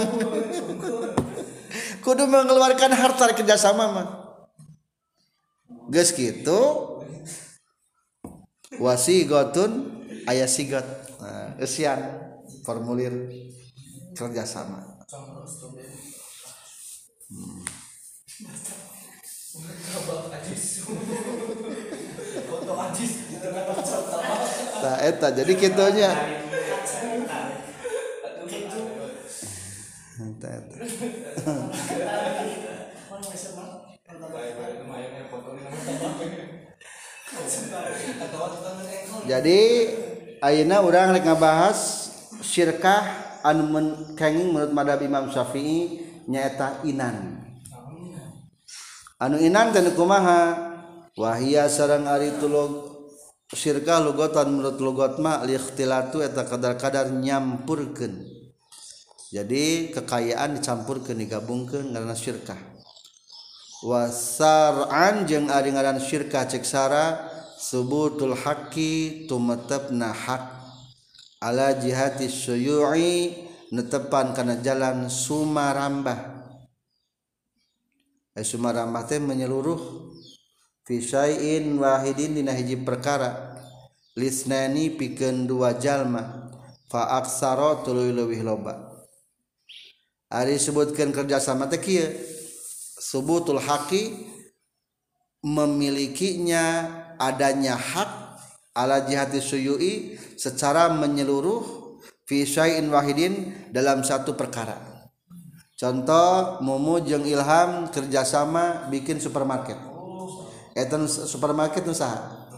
[2.05, 4.09] Kudu mengeluarkan harta kerjasama mah.
[5.91, 6.61] Geus gitu
[8.79, 10.87] wasigotun ayah sigot.
[11.23, 11.99] Nah, esian
[12.63, 13.31] formulir
[14.15, 15.07] kerjasama.
[17.27, 17.67] Hmm.
[24.83, 26.13] nah, eta jadi kitunya
[30.17, 30.75] eta eta.
[39.27, 39.61] Jadi
[40.39, 41.79] Aina orang rek ngabahas
[42.45, 43.03] syirkah
[43.43, 43.67] anu
[44.15, 47.43] kenging menurut madhab Imam Syafi'i nyaeta inan.
[49.17, 50.73] Anu inan dan kumaha?
[51.17, 52.96] Wahia sarang ari tulog
[53.55, 58.27] sirkah lugotan menurut lugotma likhtilatu eta kadar-kadar nyampurkan
[59.31, 62.59] jadi kekayaan dicampurkan digabungkan karena syirkah
[63.87, 70.45] wasar'an jeung ari ngaran syirkah cek sara subutul haqqi tumetepna hak.
[71.41, 76.37] Ala jihati syuyu'i netepan kana jalan sumarambah.
[78.37, 80.06] Eh, sumarambah teh menyeluruh
[80.87, 83.59] fi syai'in wahidin dina hiji perkara
[84.15, 86.49] lisnani pikeun dua jalma
[86.87, 89.05] fa aksara tuluy leuwih loba
[90.31, 92.07] ari sebutkeun kerjasama teh kieu
[93.03, 94.31] subutul haqi
[95.43, 96.87] memilikinya
[97.19, 98.41] adanya hak
[98.77, 101.77] ala jihati suyui secara menyeluruh
[102.27, 104.77] fi syai'in wahidin dalam satu perkara.
[105.77, 109.96] Contoh Mumu jeung Ilham kerjasama bikin supermarket.
[110.77, 112.53] Eta supermarket nu saha?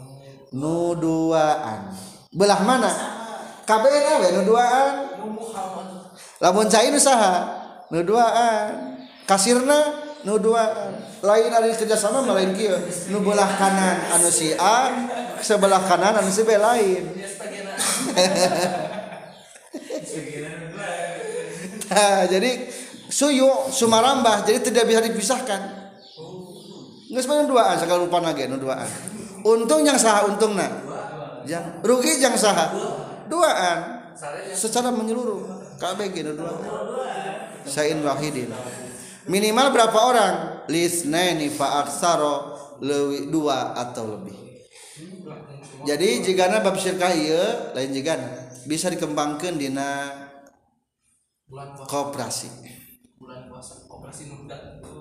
[0.50, 1.94] Nu duaan.
[2.34, 2.90] Belah mana?
[3.62, 5.14] Kabeh we nu duaan.
[6.42, 7.46] Lamun cai nu saha?
[7.94, 8.98] Nu duaan.
[9.22, 11.08] Kasirna nu duaan.
[11.22, 12.78] lain dari kerjasama lain kieu
[13.10, 14.94] nu belah kanan anu si A
[15.42, 17.02] sebelah kanan anu si B lain
[21.90, 22.50] nah, jadi
[23.10, 25.62] suyu sumarambah jadi tidak bisa dipisahkan
[27.08, 28.88] nggak sebenarnya duaan sekali lupa lagi nu duaan
[29.44, 30.72] untung yang sah untung nak.
[31.48, 32.72] Yang rugi yang sah
[33.30, 33.78] duaan
[34.52, 35.46] secara menyeluruh.
[35.78, 36.60] KBG nu duaan
[37.68, 38.50] sain wahidin.
[39.28, 40.34] Minimal berapa orang?
[40.72, 44.36] Lisnaini fa aksaro lewi dua atau lebih.
[45.84, 48.18] Jadi jika bab syirkah iya lain jika
[48.66, 50.10] bisa dikembangkan dina
[51.88, 52.76] kooperasi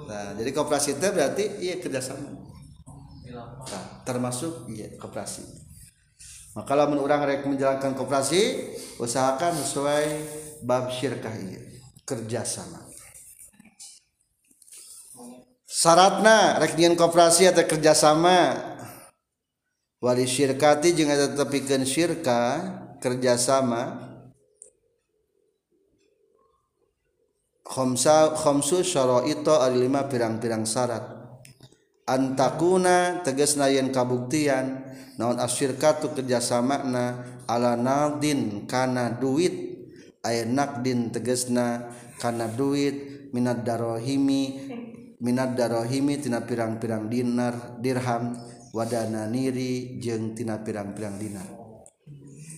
[0.07, 2.47] nah jadi kooperasi itu berarti iya kerjasama.
[3.27, 5.67] Nah, termasuk iya kooperasi
[6.57, 10.05] maka kalau orang rek menjalankan kooperasi usahakan sesuai
[10.65, 11.61] bab syirkah iya
[12.01, 12.81] kerjasama.
[15.69, 18.57] Syaratna rek nyian koperasi atau kerjasama.
[20.01, 22.65] Wali syirkati jeung eta tepikeun syirka
[23.05, 24.06] kerjasama
[27.67, 31.03] khomsa khomsu syara'ita ari lima pirang-pirang syarat.
[32.07, 34.87] Antakuna tegasna yen kabuktian
[35.19, 36.87] naon asyirkatu kerjasama
[37.43, 39.67] ala naldin kana duit.
[40.23, 41.87] Aya nakdin tegasna
[42.19, 44.71] kana duit minad darohimi
[45.23, 48.35] minad darohimi tina pirang-pirang dinar dirham
[48.75, 51.47] wadana niri jeung tina pirang-pirang dinar.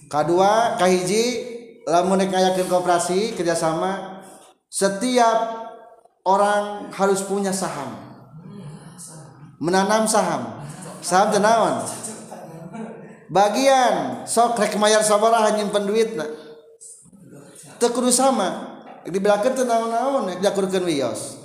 [0.09, 1.25] Kedua kahiji
[1.85, 4.08] lamun nek ngayakeun koperasi kerjasama
[4.69, 5.37] setiap
[6.23, 7.97] orang harus punya saham.
[9.59, 10.63] Menanam saham.
[11.01, 11.83] Saham tenawan.
[13.29, 16.17] Bagian sok rek mayar sabaraha nyimpen duit
[17.81, 18.77] teu kudu sama.
[19.09, 21.41] Dibelakeun teu naon-naon jakurkeun wios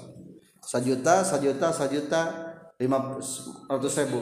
[0.64, 2.20] sajuta sajuta sajuta
[2.80, 2.98] lima
[3.68, 4.20] ratus ribu.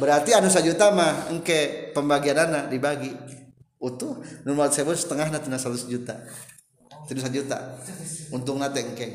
[0.00, 3.12] Berarti anu sajuta mah engke pembagian dana dibagi.
[3.82, 6.14] Utuh nomor ribu setengah nanti seratus juta
[7.08, 7.58] tidak juta
[8.34, 9.06] untung nanti engke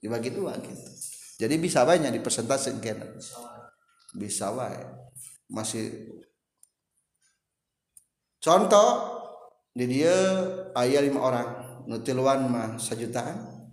[0.00, 0.90] dibagi dua gitu
[1.40, 3.08] jadi bisa banyak di persentase kena
[4.14, 4.78] bisa wae.
[5.50, 6.10] Masih.
[8.40, 8.88] Contoh
[9.74, 10.14] di dia
[10.78, 11.48] ayah lima orang.
[11.86, 13.66] Nutiluan mah sejutaan.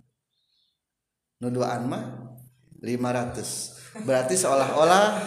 [1.38, 2.04] Nuduan mah
[2.82, 3.78] lima ratus.
[4.02, 5.22] Berarti seolah-olah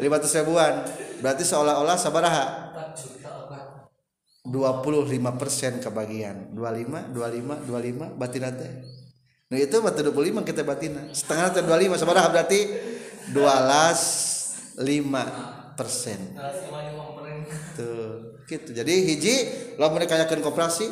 [0.00, 0.84] lima ratus ribuan.
[1.20, 2.44] Berarti seolah-olah sabaraha
[4.44, 6.52] 25 persen kebagian.
[6.52, 8.72] 25 25 25 batin teh.
[9.48, 12.60] Nah itu batu 25 kita batina setengah teh 25 sabaraha berarti
[13.32, 16.18] 12 5 persen.
[17.76, 18.70] Tuh gitu.
[18.76, 19.34] Jadi hiji
[19.80, 20.86] lo mereka yakin koperasi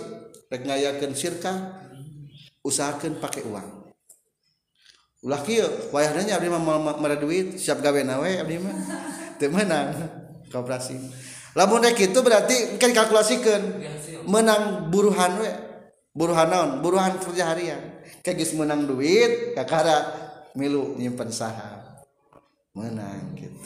[0.49, 1.53] rek ngayakeun sirka
[2.65, 3.69] usahakan pakai uang.
[5.23, 8.75] Ulah kieu wayahna abdi mah duit siap gawe nawe abdi mah.
[9.37, 9.93] Teu menang
[10.49, 10.97] koperasi
[11.53, 13.61] lamun rek itu berarti kan kalkulasikan
[14.29, 15.53] menang buruhan we.
[16.13, 16.71] Buruhan naon?
[16.85, 17.81] Buruhan kerja harian.
[18.21, 20.13] Kayak geus menang duit kakara
[20.53, 21.81] milu nyimpen saham.
[22.77, 23.65] Menang gitu.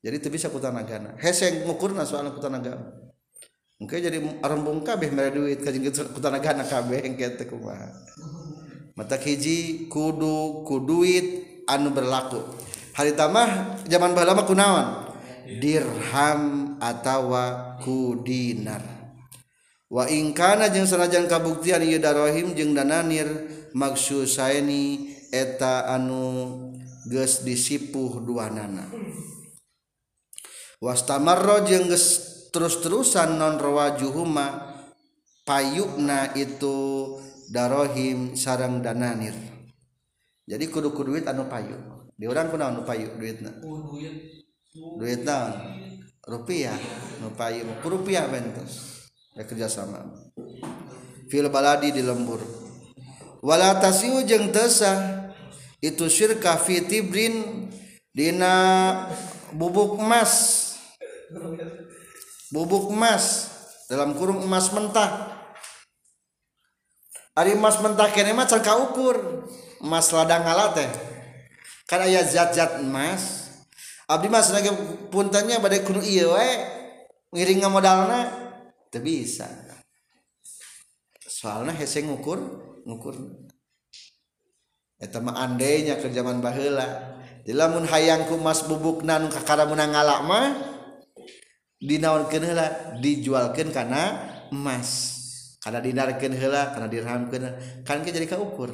[0.00, 1.12] Jadi itu bisa kutanagana.
[1.20, 3.06] Hese ngukurna soal kutanagana
[3.76, 5.84] mungkin jadi arembung kabeh mere duit ka jeung
[6.16, 7.92] kutanagana kabeh engke teh kumaha.
[8.96, 12.40] Mata hiji kudu kuduit anu berlaku.
[12.96, 15.05] Hari tamah zaman bahala kunaon?
[15.46, 18.82] dirham atawa ku dinar.
[19.86, 23.30] Wa ingkana jeung sanajan kabuktian ieu darohim jeung dananir
[23.70, 26.74] maksud saeni eta anu
[27.06, 28.90] geus disipuh duanana.
[30.82, 34.74] Wastamarro jeung geus terus-terusan non rawajuhuma
[35.46, 37.14] payukna itu
[37.54, 39.38] darohim sarang dananir.
[40.46, 41.78] Jadi kudu kudu duit anu payu
[42.16, 43.54] di orang kunaon anu payu duitna?
[43.62, 44.35] Duit.
[45.24, 45.52] Naon
[46.26, 46.76] rupiah.
[47.22, 49.06] Nu payu ku rupiah bentos
[49.38, 50.02] ya kerjasama.
[51.30, 52.42] Fil baladi di lembur.
[53.40, 55.30] Wala tasiu jeung tesah
[55.78, 57.66] itu syirka fi tibrin
[58.10, 58.54] dina
[59.54, 60.62] bubuk emas.
[62.50, 63.54] Bubuk emas.
[63.86, 65.30] Dalam kurung emas mentah.
[67.38, 69.46] Ari emas mentah kene mah can ukur
[69.78, 70.90] emas ladang ngalat teh.
[71.86, 73.45] Kan aya zat-zat emas
[74.06, 74.74] Abdi mah sebagai
[75.10, 76.48] puntennya badai kuno iya we
[77.34, 78.30] ngiring modalna
[78.86, 79.50] teu bisa.
[81.26, 82.38] Soalnya hese ngukur
[82.86, 83.18] ngukur.
[85.02, 87.18] Eta mah andainya ke zaman baheula.
[87.42, 90.46] Di lamun hayangku mas bubukna nu kakara meunang ngalak mah
[91.82, 92.66] dinaonkeun heula
[93.02, 94.02] dijualkeun kana
[94.54, 95.18] emas.
[95.66, 97.42] Kana dinarkeun heula kana dirhamkeun
[97.82, 98.70] kan ke jadi kaukur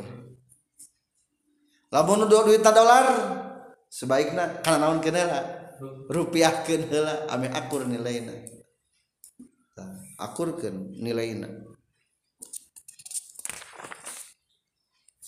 [1.93, 3.07] lamun duit dolar
[3.93, 5.41] sebaiknya karena naon kenela?
[6.09, 7.29] Rupiah kenela.
[7.29, 8.53] Ame akur nilainya
[10.23, 11.51] akurkan nilainya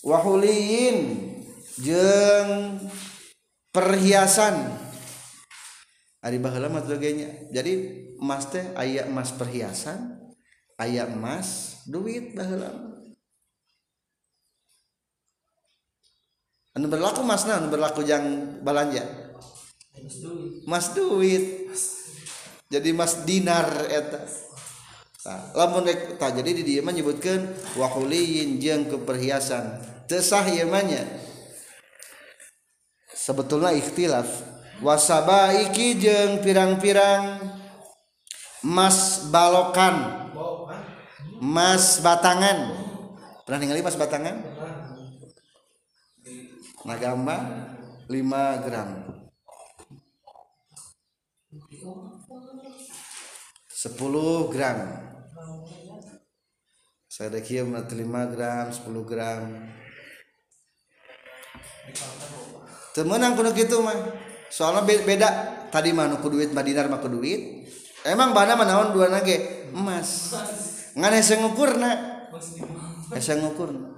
[0.05, 0.97] wahuliin
[1.81, 2.79] jeng
[3.75, 4.55] perhiasan.
[6.25, 7.73] Ari baheula mah jadi
[8.17, 10.17] emas teh aya emas perhiasan
[10.81, 12.94] aya emas duit baheula
[16.75, 19.25] anu berlaku masna anu berlaku jang balanja
[20.65, 21.71] mas duit.
[22.65, 24.25] Jadi mas dinar eta.
[25.25, 27.41] Nah, lamun rek jadi di dieu nyebutkeun
[27.77, 29.81] wahuliin jeung keperhiasan.
[30.05, 30.45] Teu sah
[33.13, 34.27] sebetulnya ikhtilaf.
[34.83, 37.41] Wasabaiki jeung pirang-pirang
[38.61, 40.27] mas balokan.
[41.41, 42.85] Mas batangan.
[43.45, 44.54] Pernah ningali mas batangan
[46.85, 47.37] nagamba
[48.07, 48.89] 5 gram.
[53.75, 54.77] 10 gram.
[57.09, 59.43] Saya ada kieu 5 gram 10 gram.
[62.95, 63.97] Temenang kudu gitu mah.
[64.53, 65.29] Soalnya beda.
[65.73, 67.67] Tadi mah nu duit madinar mah duit.
[68.07, 69.67] Emang bana mah naon dua nage?
[69.75, 70.31] Emas.
[70.95, 72.15] Ngan hese ngukurna
[73.11, 73.95] hese ngukurna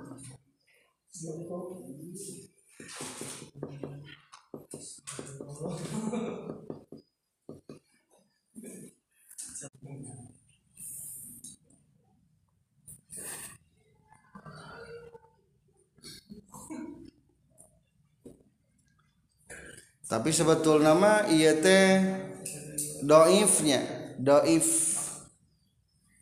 [20.07, 21.99] tapi sebetul nama iya teh
[23.03, 23.84] doifnya
[24.18, 24.95] doif.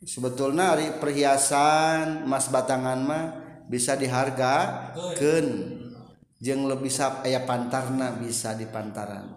[0.05, 3.25] Sebetulnya hari perhiasan emas batangan mah
[3.65, 5.81] bisa diharga ken
[6.39, 9.31] jeng lebih sap ayah pantarna bisa di pantaran.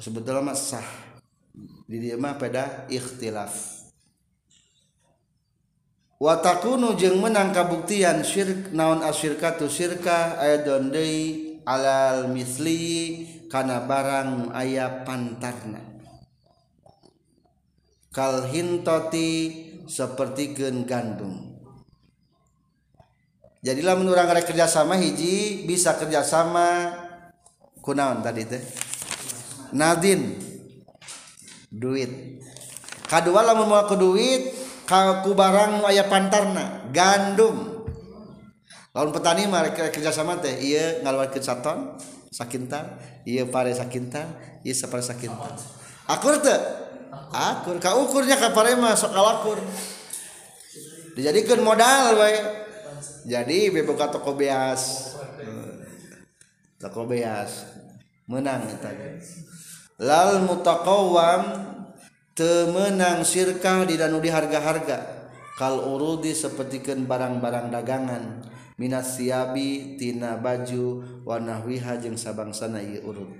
[0.00, 0.88] Sebetulnya mah sah.
[1.84, 3.82] Di dia mah pada ikhtilaf.
[6.22, 15.02] Watakunu jeung menang kabuktian syirk naon asyirkatu syirkah ayadon deui alal misli kana barang aya
[15.02, 15.82] pantarna.
[18.14, 19.30] Kal hintoti
[19.90, 21.51] sapertikeun gandum
[23.62, 26.98] jadilah menurang ada kerjasama hiji bisa kerjasama.
[27.82, 28.62] Kunaon tadi teh?
[29.74, 30.38] Nadin.
[31.72, 32.42] Duit.
[33.08, 34.52] Kedua lamun mau ke duit
[34.84, 37.86] kaku barang ayah pantarna gandum.
[38.92, 41.96] Lawan petani mah kerjasama teh iya ngaluarkeun saton
[42.28, 44.28] sakinta iya pare sakinta
[44.62, 45.48] iya sapare sakinta.
[46.06, 46.60] Akur teh?
[47.32, 47.80] Akur.
[47.80, 49.58] Ka ukurnya ka pare mah sok kalakur
[51.12, 52.61] dijadikeun modal bae
[53.26, 55.14] jadi beboga toko beas.
[56.78, 57.66] Toko beas.
[58.26, 58.90] Menang eta
[60.02, 61.42] lal mutaqawwam
[62.34, 65.28] temenang sirkah di danu di harga-harga.
[65.58, 68.24] Kal urudi sepertikan barang-barang dagangan.
[68.80, 73.30] Minas siabi tina baju wanahwiha jeung sabangsana ieu urut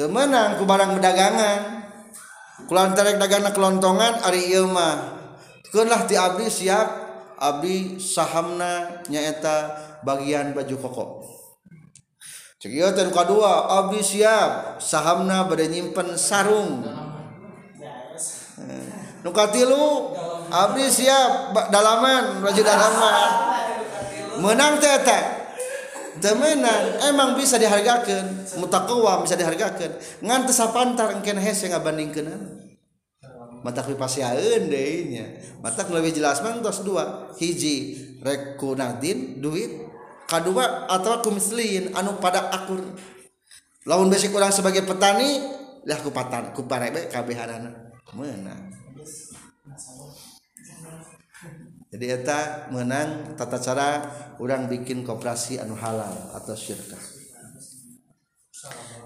[0.00, 1.60] temenang ku barang dagangan.
[2.64, 5.20] Kulan terek dagangan kelontongan ari ieu mah.
[5.70, 6.99] Ti abdi siap
[7.40, 9.72] abdi sahamna nyaeta
[10.04, 11.06] bagian baju koko.
[12.60, 16.84] Cek ieu teh kadua abdi siap sahamna bade nyimpen sarung.
[19.24, 20.12] Nukatilu
[20.52, 23.16] abdi siap dalaman baju dalaman.
[24.44, 25.40] Menang tete
[26.20, 32.28] temenan emang bisa dihargakan mutakawam bisa dihargakan ngan teu sapantar engke hese ngabandingkeun
[33.60, 33.96] mata deui
[34.68, 35.24] dehnya
[35.60, 37.32] mata lebih jelas mantos dua.
[37.36, 39.88] Hiji rekunadin duit.
[40.30, 42.78] Kedua atau kumislin anu pada akur.
[43.82, 45.42] Lawan basic orang sebagai petani
[45.82, 47.90] lah kupatan kuparebe kabehanana.
[48.14, 48.70] Menang
[51.90, 53.88] jadi eta menang tata cara
[54.38, 57.02] orang bikin koperasi anu halal atau syirkah.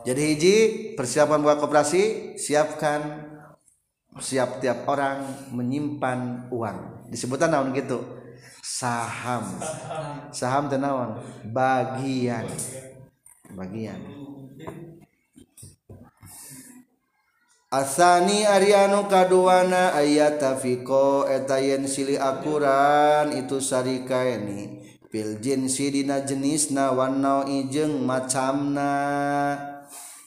[0.04, 0.56] Jadi hiji
[0.92, 3.32] persiapan buat koperasi siapkan
[4.22, 7.10] siap tiap orang menyimpan uang.
[7.10, 8.02] Disebutan naon gitu?
[8.62, 9.58] Saham.
[10.30, 11.18] Saham tenawan
[11.50, 12.46] bagian.
[13.54, 14.00] Bagian.
[17.74, 26.70] Asani Arianu kaduana ayat tafiko etayen sili akuran itu sarika ini pil jinsi dina jenis
[26.70, 28.94] na warna ijeng macamna.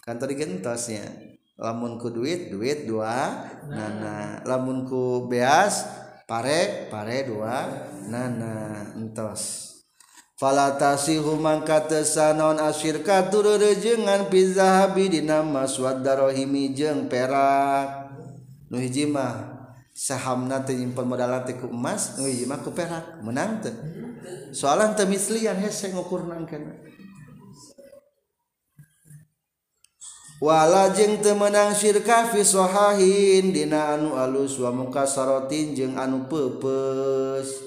[0.04, 1.27] Kan tadi gentosnya
[1.58, 3.44] lamun ku duit duit dua.
[3.68, 5.84] Nana lamun ku beas
[6.30, 7.68] pare pare dua.
[8.08, 9.74] Nana entos.
[10.38, 15.82] Falatasihu mangka tesanaon asyirka turu rejengan pizahabi dina mas
[16.78, 18.14] jeung perak.
[18.70, 19.58] Nu hiji mah
[19.98, 23.18] sahamna teh nyimpen modal teh ku emas nu hiji mah ku perak.
[23.26, 23.74] Menang teh.
[24.54, 26.86] Soalan temislian hese ngukurna kana
[30.38, 37.58] wala jeng temenang syirkafi sohahin dina anu alus wa mungkasarotin jeung anu pepes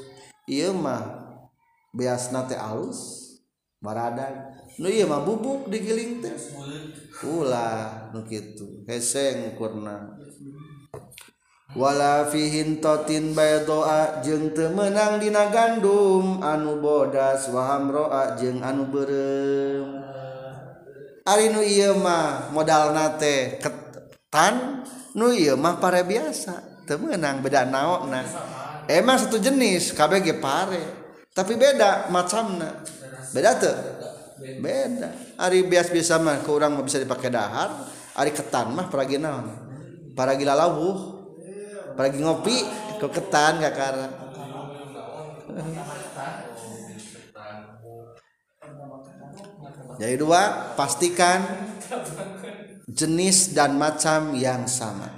[0.47, 1.03] iya mah
[1.91, 3.27] beas nate alus
[3.83, 6.37] barada nu iya mah bubuk digiling teh.
[7.21, 10.17] Ulah nu kitu heseng kurna
[11.77, 20.00] wala fihin totin baydoa jeung temenang dina gandum anu bodas wahamroa jeung anu berem.
[21.27, 26.85] Ari nu ieu mah modal nate ketan nu ieu mah pare biasa.
[26.89, 28.25] Teu meunang beda naonna
[28.91, 30.83] emang eh, satu jenis kabeh ge pare.
[31.31, 32.83] Tapi beda macamna.
[33.31, 33.77] Beda tuh
[34.41, 35.39] beda.
[35.39, 37.71] Ari bias-biasa mah ke urang mah bisa dipakai dahar
[38.19, 39.49] Ari ketan mah paragi naon?
[40.13, 41.23] Paragi lalawuh.
[41.95, 42.57] Paragi ngopi
[43.01, 44.09] ke ketan kakara
[50.01, 51.45] Jadi dua, pastikan
[52.89, 55.13] jenis dan macam yang sama.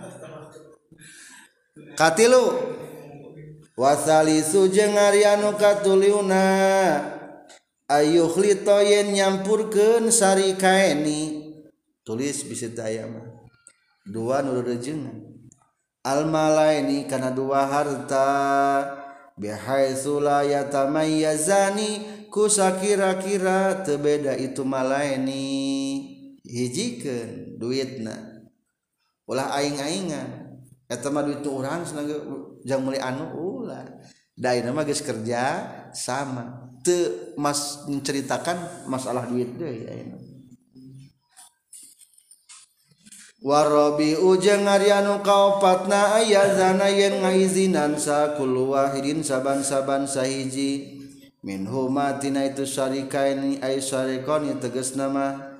[1.94, 2.58] Katilu
[3.78, 6.50] wasalisu jeung Arianu katuliuna.
[7.86, 11.52] Ayuhlito yen nyampurkeun sari kaeni.
[12.02, 13.46] Tulis bisa daya mah.
[14.02, 15.14] Dua nu rejengan
[16.02, 18.26] almalaini kana dua harta.
[19.38, 22.21] Bihaitsu la yatamayyazani.
[22.32, 25.44] Kusakira-kira teu beda itu malaini
[26.40, 28.48] hijikeun duitna.
[29.28, 30.56] Ulah aing-aingan.
[30.88, 31.84] Eta mah duit urang
[32.64, 33.84] jang meuli anu ulah.
[34.32, 36.72] Da mah geus kerja sama.
[36.80, 40.18] Teu mas menceritakan masalah duit deui ayeuna.
[43.42, 51.01] Warobi ujeng ngarianu kaopatna aya zana yen ngaizinan sakul wahidin saban-saban sahiji
[51.42, 55.50] min huma tina itu syarikaini ay syarikoni tegas nama.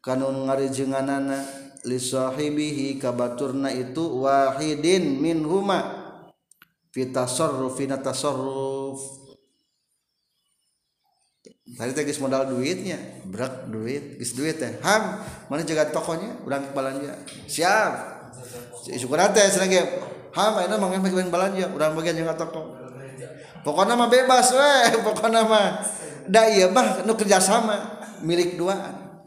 [0.00, 1.44] Kanun ngarijenganana
[1.84, 5.92] li sahibihi kabaturna itu wahidin min huma
[6.88, 8.96] fitasarruf fina tasarruf
[11.76, 12.96] tadi teh modal duitnya
[13.28, 14.80] berak duit gis duit teh.
[14.80, 15.20] Ham
[15.52, 16.40] mana jaga tokonya?
[16.48, 17.92] Urang balanja siap.
[18.96, 19.84] Syukur teh senang
[20.32, 22.79] ham ayeuna mah bagian balanja urang bagian jaga toko
[23.64, 24.98] pokoknya mah bebas weh.
[25.06, 25.80] Pokoknya mah.
[26.28, 28.00] Da iya mah nu kerjasama.
[28.20, 29.24] Milik duaan.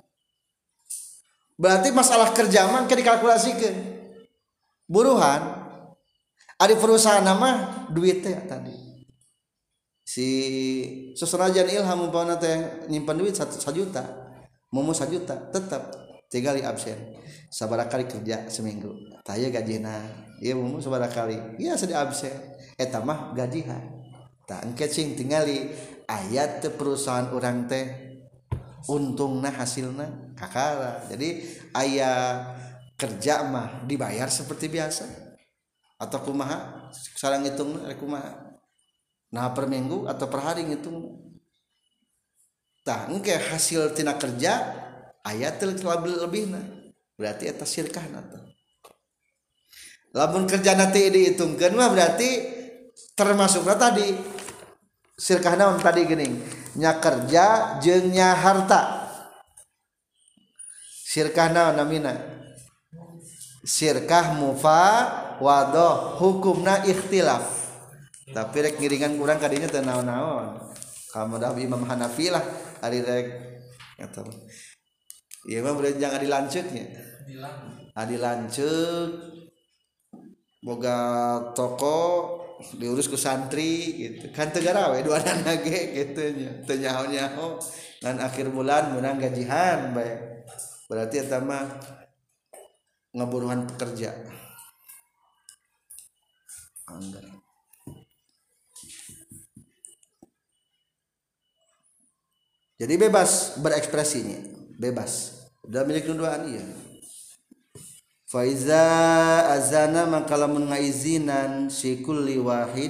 [1.57, 3.75] Berarti masalah kerja mah ke dikalkulasikan.
[4.89, 5.41] Buruhan
[6.59, 8.75] ada perusahaan nama duitnya tadi.
[10.03, 10.27] Si
[11.17, 14.03] seserajan ilham umpamana teh nyimpan duit satu juta
[14.69, 15.89] mau satu juta tetap
[16.29, 16.99] tiga kali absen.
[17.53, 18.93] Sabar kali kerja seminggu.
[19.21, 20.01] Tanya gajina
[20.41, 21.57] iya mau sabar kali.
[21.61, 22.34] Iya sedih absen.
[22.77, 24.03] Eta mah gajihan
[24.44, 25.72] tak engkecing tingali
[26.08, 27.86] ayat perusahaan orang teh.
[28.84, 31.08] Untung nah hasilnya kakara.
[31.08, 31.39] Jadi
[31.72, 32.52] ayah
[33.00, 35.08] kerja mah dibayar seperti biasa.
[35.96, 36.91] Atau kumaha?
[36.91, 38.60] Sarang hitung kumaha?
[39.32, 41.24] Nah per minggu atau per hari ngitung
[42.84, 44.60] tah engke hasil tina kerja
[45.24, 46.64] ayat lebih lebih nah
[47.16, 48.44] berarti eta sirkah nata
[50.12, 52.53] lamun kerja nanti dihitungkan mah berarti
[53.12, 54.16] termasuklah tadi
[55.20, 56.28] sirkah naon tadi gini
[56.80, 59.12] nya kerja jengnya harta.
[60.89, 62.18] Sirkah naon namina?
[63.64, 64.82] Sirkah mufa
[65.38, 67.45] wadoh hukumna ikhtilaf.
[68.34, 70.58] Tapi rek ngiringan kurang kadinya teu naon-naon.
[71.14, 72.41] Kamu dah Imam Hanafi lah
[72.82, 73.28] ari rek.
[74.01, 74.26] Eta
[75.43, 76.86] Iya mah boleh jangan dilanjutnya.
[77.93, 79.12] Adi lanjut
[80.64, 80.99] boga
[81.54, 82.41] toko
[82.78, 84.32] diurus ke santri gitu.
[84.32, 87.59] Kan tegara we dua anak ge gitu nya teu nyaho-nyaho
[87.99, 90.47] dan akhir bulan menang gajihan baik
[90.88, 91.68] berarti eta mah
[93.14, 94.16] ngaburuhan pekerja.
[96.88, 97.26] Enggak
[102.84, 104.51] jadi bebas berekspresinya.
[104.74, 105.45] Bebas.
[105.64, 106.82] Udah milik nuduhan iya
[108.34, 112.89] Faiza azana maka lamun ngaizinan si kulli wahid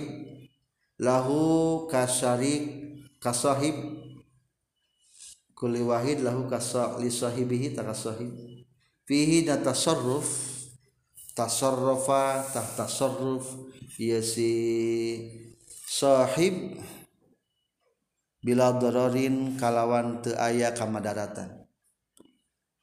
[0.96, 2.64] lahu kasyarik
[3.20, 3.76] kasahib
[5.52, 8.32] kulli wahid lahu kasali sahibihi takasahib
[9.04, 10.32] fihi na tasarruf
[11.36, 13.44] tasarrufa tah tasarruf
[14.00, 14.48] ya si
[15.68, 16.80] sahib
[18.40, 21.68] bila dororin kalawan te aya kamadaratan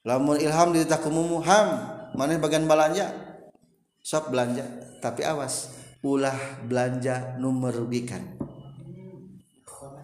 [0.05, 3.09] lamun ilham di takumumu ham mana bagian belanja?
[4.05, 4.69] Sok belanja.
[5.01, 5.73] Tapi awas
[6.05, 6.37] ulah
[6.69, 8.37] belanja nu merugikan.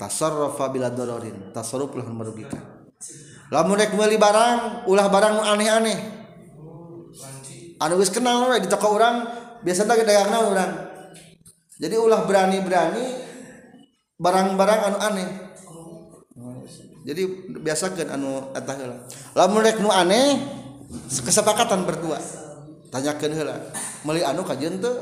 [0.00, 2.88] Tasarrufa bila dororin tasarruf ulah merugikan.
[3.52, 5.98] Lamun rek meuli barang ulah barang nu aneh-aneh.
[7.76, 9.28] Anu geus kenal we di toko orang
[9.60, 10.72] biasa teh dagangna orang
[11.76, 13.04] jadi ulah berani-berani
[14.16, 15.28] barang-barang anu aneh.
[17.04, 17.22] Jadi
[17.60, 18.96] biasakan anu heula.
[19.36, 20.40] Lamun rek nu aneh
[21.22, 22.18] kesepakatan berdua.
[22.90, 23.56] Tanyakeun heula
[24.06, 24.94] meuli anu kajeun teu?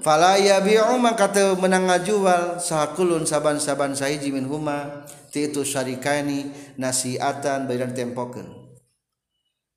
[0.00, 6.48] Fala yabi'u maka teu menang ngajual sakulun saban-saban sahiji min huma ti itu syarikani
[6.80, 8.48] nasiatan bayaran tempokeun.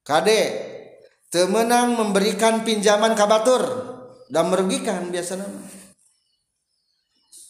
[0.04, 0.42] Kade
[1.28, 3.64] teu memberikan pinjaman kabatur
[4.32, 5.48] dan merugikan biasanya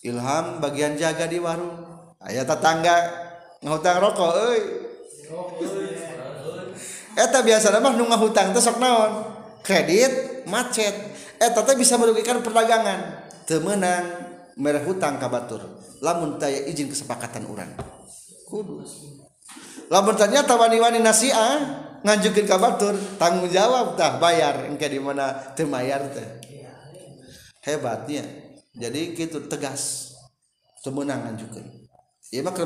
[0.04, 1.80] Ilham bagian jaga di warung
[2.20, 3.23] ayat tetangga
[3.64, 4.62] ngahutang rokok euy.
[7.14, 9.24] Eta biasa mah nu ngahutang teh sok naon?
[9.64, 10.94] Kredit macet.
[11.40, 13.32] Eta teh bisa merugikan perdagangan.
[13.48, 15.64] Teu meunang hutang ka batur.
[16.04, 17.72] Lamun taya izin kesepakatan urang.
[18.52, 18.84] Kudu.
[19.88, 21.60] Lamun ternyata wani-wani nasiah
[22.04, 24.68] ngajukeun ka batur tanggung jawab tah bayar.
[24.68, 26.28] Engke di mana teu bayar teh.
[27.64, 28.28] Hebatnya.
[28.76, 30.12] Jadi gitu tegas.
[30.84, 31.64] Semenangan juga
[32.34, 32.58] Iya mah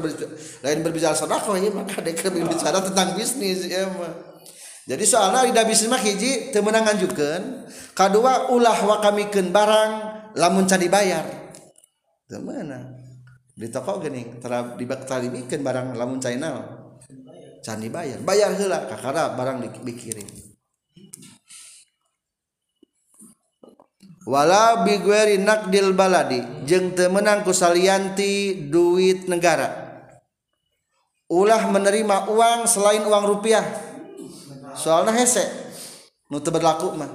[0.63, 4.39] lain berbicara sedekah ya maka dek berbicara tentang bisnis ya mah.
[4.87, 9.91] Jadi soalnya lidah bisnis mah hiji teu meunang anjukeun, kadua ulah wakamikeun barang
[10.39, 11.51] lamun can dibayar.
[12.31, 12.95] Teu meunang.
[13.51, 16.63] Di toko geuning tara dibakalikeun barang lamun can naon?
[17.59, 18.23] Can dibayar.
[18.23, 20.46] Bayar heula kakara barang dikirim.
[24.27, 29.87] Wala bigueri nakdil baladi jeng temenang ku salianti duit negara.
[31.31, 33.63] Ulah menerima uang selain uang rupiah.
[34.75, 35.47] Soalnya hese
[36.27, 37.11] nu berlaku mah.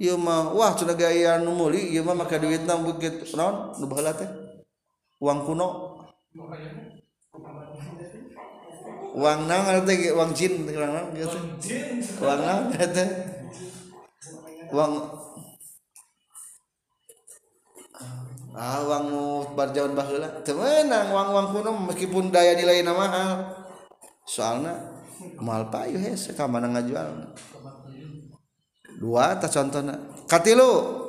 [0.00, 3.76] Ieu mah wah cenah gaya nu meuli ieu mah maka duitna bukit naon?
[3.76, 4.28] Nu teh.
[5.20, 5.68] Uang kuno.
[9.16, 10.64] Uang naon teh uang jin
[11.16, 11.38] gitu
[12.20, 13.08] uang naon teh.
[14.72, 14.92] Uang
[18.56, 19.12] Alwang
[19.52, 23.30] barjaun bahula temenang wang wang kuno meskipun daya nilai nama mahal.
[24.24, 24.72] Soalnya
[25.44, 27.36] mahal payu hese kamana ngajual?
[28.96, 30.00] Dua tas contohna.
[30.24, 31.04] Katilu.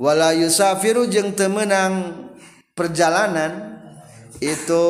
[0.00, 2.30] Wala yusafiru jeung temenang
[2.72, 3.82] perjalanan
[4.40, 4.86] itu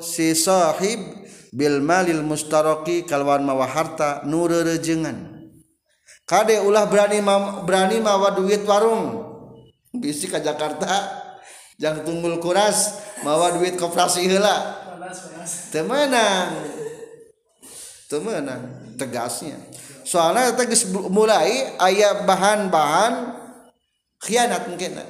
[0.00, 1.02] si sahib
[1.50, 5.36] bil malil mustaroki kalwan mawa harta nurerejengan
[6.22, 9.34] kade ulah berani ma, berani mawa duit warung?
[9.90, 11.25] Bisik ke Jakarta.
[11.76, 14.86] jangan tunggul kuras mawa duit koperasi hela
[15.70, 16.50] temenang.
[18.06, 18.62] Temenang
[18.94, 19.58] tegasnya.
[20.06, 23.34] Soalnya tegas mulai ayah bahan-bahan
[24.22, 25.02] khianat mungkin.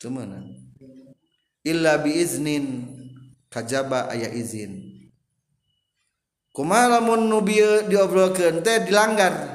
[0.00, 0.56] Temenang.
[1.60, 2.88] Illa biiznin
[3.52, 4.88] kajaba ayah izin.
[6.50, 9.49] Kumalamun nubi diobrolkeun teh dilanggar.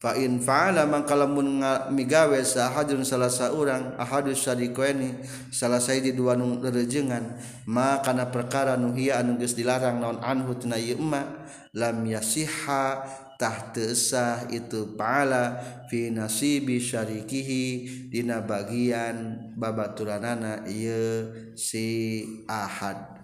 [0.00, 1.60] fa in fa'ala mangka lamun
[1.92, 5.20] migawe sahadun salasa urang ahadus sadiqaini
[5.52, 7.36] salah di dua nu rejengan
[7.68, 11.44] ma kana perkara nu hiya anu geus dilarang naon anhu tina ieu emma
[11.76, 13.04] lam yasiha
[13.36, 17.64] tah sah itu paala fi nasibi syarikihi
[18.12, 23.20] dina bagian babaturanana ieu si ahad.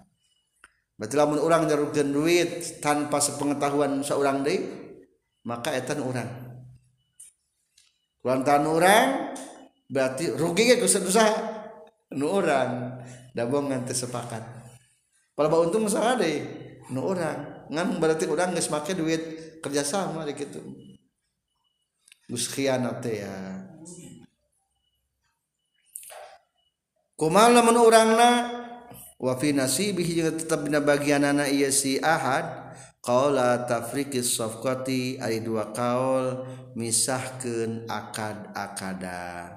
[0.97, 4.65] Berarti lamun urang nyerupkeun duit tanpa sepengetahuan seorang deui
[5.45, 6.46] maka etan urang.
[8.27, 9.07] Lantaran orang
[9.87, 11.27] berarti rugi ya kusa dosa
[12.19, 12.99] nu orang
[13.31, 14.43] dabong nganti sepakat.
[15.39, 16.43] Kalau untung usaha deh
[16.91, 19.23] nu orang ngan berarti orang nggak make duit
[19.63, 20.59] kerjasama deh gitu
[22.27, 23.63] gus khianat ya.
[27.17, 28.31] Kumal lamun urangna?
[29.17, 32.77] Wa fi nasibihi tetap dina bagianana ieu si ahad
[33.07, 36.43] qaula tafriqis safqati ari dua kaul
[36.75, 39.55] misahkeun akad-akada.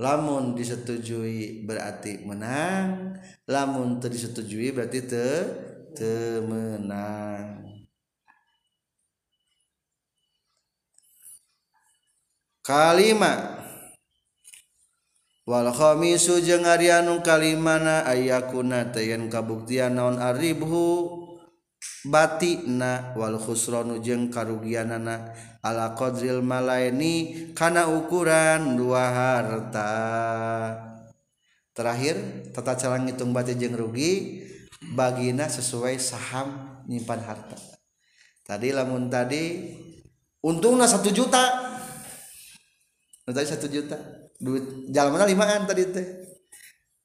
[0.00, 5.44] Lamun disetujui berarti menang lamun teu disetujui berarti teu
[5.92, 7.68] teu menang.
[12.64, 13.60] Kalima.
[15.44, 21.19] Wal khamisu jeung ari anu kalimana ayakuna tayan kabuktian naon aribhu
[22.04, 29.92] batinawalkhusronu jeung karugianana ala Qdril Malni karena ukuran dua harta.
[31.76, 32.16] Terakhir
[32.52, 34.42] tata cara ngitung batu jeng rugi
[34.92, 37.56] bagina sesuai saham nyimpan harta.
[38.44, 39.70] Tadi lamun tadi
[40.42, 41.70] untunglah satu juta.
[43.24, 43.94] Tadi satu juta
[44.40, 46.06] duit jalan mana limaan tadi teh?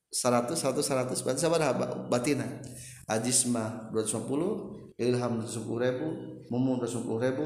[0.10, 1.76] Seratus seratus seratus berarti sabar
[2.08, 2.48] batina
[3.06, 6.08] Ajis mah 250 Ilham 210 ribu
[6.50, 7.46] Mumun 210 ribu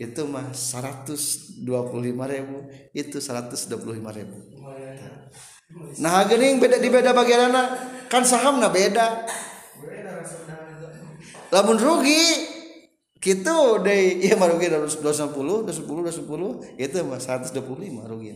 [0.00, 1.60] itu mah 125
[2.32, 2.56] ribu
[2.96, 3.76] itu 125
[4.16, 4.36] ribu.
[6.00, 7.66] Nah gini beda di beda bagian anak
[8.08, 9.28] kan saham nah beda.
[11.52, 12.24] Lamun rugi
[13.20, 17.60] gitu deh iya mah rugi 210 210 210 itu mah 125
[18.08, 18.30] rugi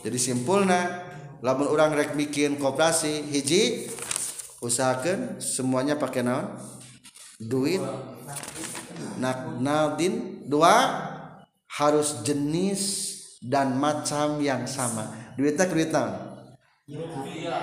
[0.00, 1.04] jadi simpulnya
[1.44, 3.84] lamun orang rek bikin koperasi hiji
[4.62, 6.56] usahakan semuanya pakai naon?
[7.36, 7.82] Duit.
[9.20, 10.74] Nak nadin dua
[11.76, 12.80] harus jenis
[13.44, 15.34] dan macam yang sama.
[15.36, 16.14] Duitnya duit naon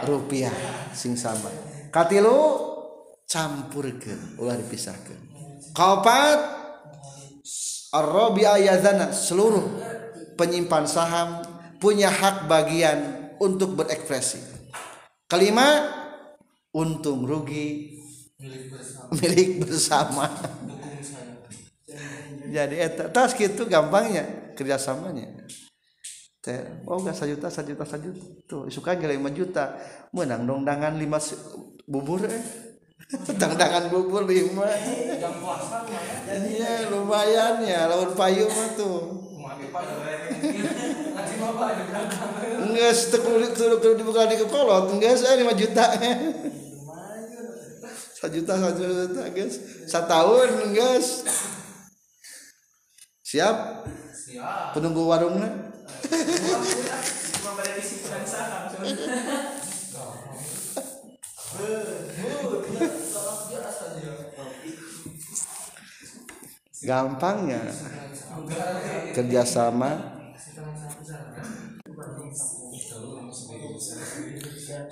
[0.04, 0.52] rupiah
[0.92, 1.48] sing sama.
[1.94, 2.74] Katilu
[3.24, 5.16] campurkan ulah dipisahkan
[5.72, 6.40] kaopat
[7.94, 9.64] Arabi ayazana seluruh
[10.34, 11.46] penyimpan saham
[11.78, 14.42] punya hak bagian untuk berekspresi.
[15.30, 15.86] Kelima
[16.74, 18.02] untung rugi.
[19.14, 20.28] Milik bersama,
[22.54, 25.26] jadi eta tas gitu gampangnya kerjasamanya.
[26.38, 28.22] Teh oh nggak sejuta sejuta sejuta.
[28.46, 29.74] Tuh suka nilai lima juta.
[30.14, 31.18] Menang dong dengan lima
[31.90, 32.44] bubur eh.
[33.42, 34.70] Dangan bubur lima.
[36.30, 39.00] Iya lumayan ya lawan payung mah tuh.
[42.64, 45.84] Enggak setelah kulit dibuka di kekolot enggak saya lima juta
[48.32, 49.56] juta satu juta guys.
[49.88, 51.08] Setahun guys.
[53.24, 53.88] Siap?
[54.78, 55.74] Penunggu warungnya
[66.84, 67.64] gampangnya.
[69.16, 70.20] Kerjasama.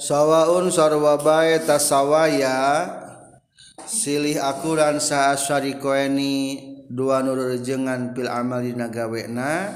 [0.01, 3.00] Sawaun sarwa bae tasawaya
[3.85, 9.71] silih akuran sa syarikoeni dua nurujengan pil amal dina gawena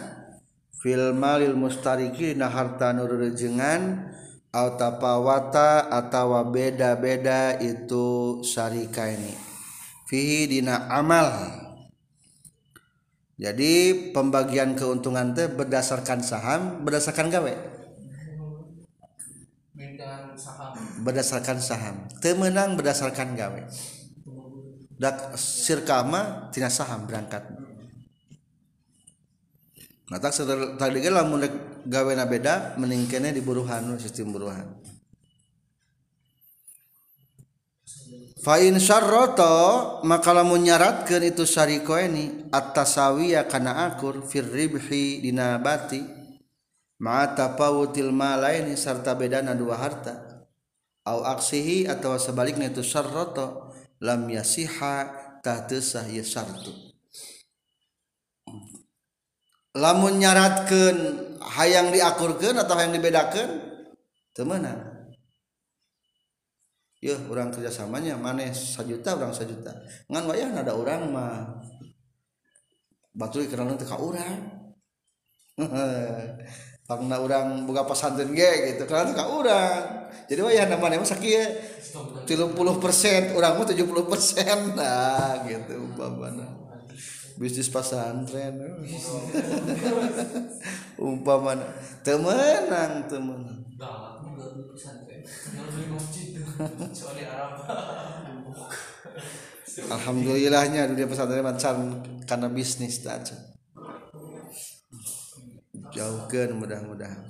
[0.83, 4.11] fil malil mustariki na harta nurujengan
[4.51, 9.33] au tapawata atawa beda-beda itu syarikaini
[10.05, 11.27] fihi dina amal.
[13.35, 17.53] Jadi pembagian keuntungan teh berdasarkan saham berdasarkan gawe?
[21.03, 22.07] Berdasarkan saham.
[22.23, 23.61] Temenang berdasarkan gawe
[24.95, 27.43] dak sirkama tina saham berangkat.
[30.05, 30.29] Mata
[30.77, 31.41] tadi ge lamun
[31.81, 34.69] gawe na beda mending kene di buruhan sistem buruhan.
[38.45, 45.57] Fa in syarrata maka lamun nyaratkeun itu syariko ini at-tasawiya kana akur fir ribhi dina
[45.57, 46.05] bati
[47.01, 50.45] ma tafawutil malaini sarta bedana dua harta.
[51.09, 53.64] Au aksihi atau sebaliknya itu syarrata
[54.05, 55.09] lam yasiha
[55.41, 56.69] tatesah ieu sartu
[59.73, 60.97] lamun nyaratkeun
[61.41, 63.49] hayang diakurkeun atau hayang dibedakeun
[64.37, 64.95] teu meunang
[67.05, 69.69] Yuh, orang kerjasamanya mana sajuta orang sajuta.
[70.09, 71.61] Ngan wayah ada orang mah.
[73.13, 74.41] Batu kerana teka orang
[76.85, 78.85] karena orang buka pesantren ge gitu.
[78.85, 81.49] Karena kau orang jadi wayah namanya mah sakit
[82.25, 83.33] tiga puluh persen.
[83.33, 84.73] Orang mah tujuh puluh persen.
[84.77, 86.45] Nah gitu umpamana.
[87.35, 88.55] Bisnis pesantren.
[91.01, 91.67] Umpamana.
[92.01, 93.59] Temenang temenang.
[99.75, 101.75] Alhamdulillahnya dunia pesantren macam
[102.23, 103.54] karena bisnis aja.
[105.95, 107.23] jauhkan mudah-mudahan.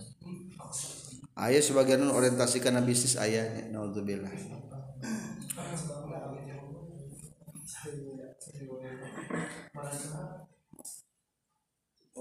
[1.36, 4.32] Ayah sebagian orientasi karena bisnis ayahnya naudzubillah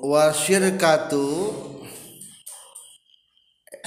[0.05, 1.27] wasyirkatu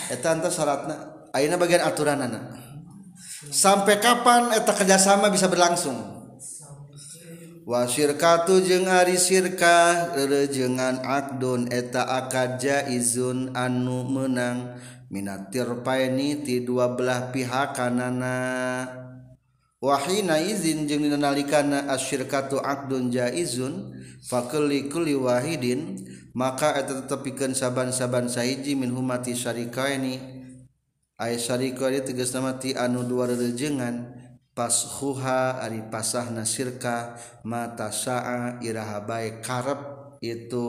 [0.09, 0.95] eta antara syaratna
[1.35, 2.57] ayeuna bagian aturan anak
[3.53, 6.16] sampai kapan eta kerjasama bisa berlangsung?
[7.67, 14.79] wasirkatu jeung ari sirkah rejengan akdun eta akad jaizun anu menang
[15.11, 18.87] minatirpaini ti dua belah pihak kanana.
[19.83, 23.91] Wahina izin jeung dinalikana asyirkatu akdun jaizun
[24.23, 30.23] fakulli kuli wahidin maka eta tetepikeun saban-saban sahiji min humati syarikaini
[31.19, 34.26] ay syarikaini tegas mati anu dua rerejengan.
[34.57, 37.13] Pashuha ari pasah nasirka
[37.45, 39.05] mata saa Iiraha
[39.45, 39.81] karep
[40.17, 40.67] itu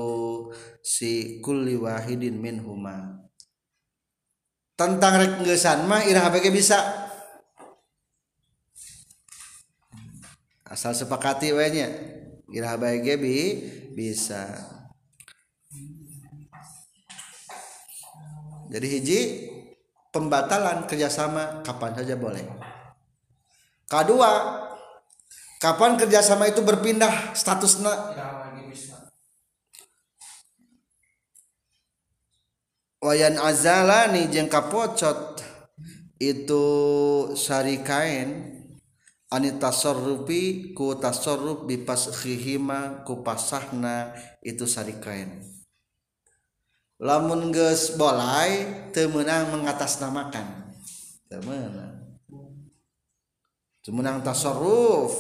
[0.85, 3.25] si kuli Wahidin minhuma.
[4.77, 6.79] Tentang reggesan mah Ira bisa.
[10.69, 11.89] Asal sepakati wanya
[12.53, 12.77] Ira
[13.97, 14.45] bisa.
[18.69, 19.21] Jadi hiji
[20.13, 22.68] pembatalan kerjasama kapan saja boleh.
[23.89, 24.33] Kedua,
[25.65, 28.21] kapan kerjasama itu berpindah statusnya?
[33.01, 35.41] Wayan azala nih jengka pocot
[36.21, 36.65] itu
[37.33, 38.61] sari kain.
[39.29, 44.13] Ani tasorrupi ku tasorrup bipas khihima ku pasahna.
[44.45, 45.49] Itu sari kain.
[47.01, 50.77] Lamun geus bolai teu meunang mengatasnamakan.
[51.29, 51.88] Teu meunang
[53.89, 55.17] Semenang tasarruf.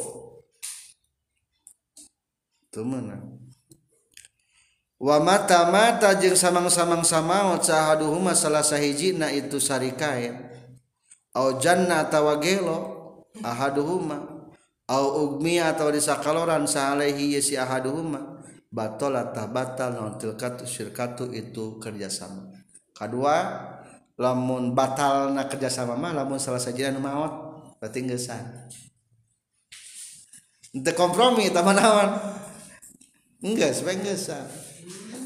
[2.68, 3.40] Temenang.
[5.00, 10.52] Wa mata mata jeung samang-samang samaot sahaduhuma salah sahijina itu sarikain.
[11.32, 12.76] Au janna atawa gelo
[13.40, 14.36] ahaduhuma.
[14.84, 18.44] Au ugmi atawa disakaloran saalehi si ahaduhuma.
[18.68, 22.52] Batola tabatal non tilkatu syirkatu itu kerjasama.
[22.92, 23.64] Kedua,
[24.20, 27.47] lamun batal na kerjasama mah lamun salah sahijina nu maot
[27.78, 28.44] berarti gesan
[30.74, 32.10] ente kompromi taman naon
[33.42, 34.46] enggak sebaik gesan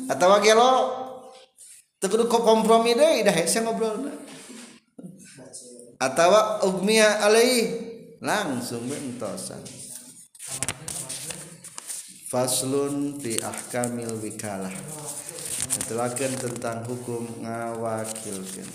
[0.06, 0.72] atau gelo
[1.98, 4.12] teu kompromi deh dah hese ngobrol
[6.02, 7.70] atau ugmia alai
[8.18, 9.62] langsung bentosan.
[12.26, 14.72] Faslun fi ahkamil wikalah.
[15.72, 18.66] Menjelaskan tentang hukum ngawakilkan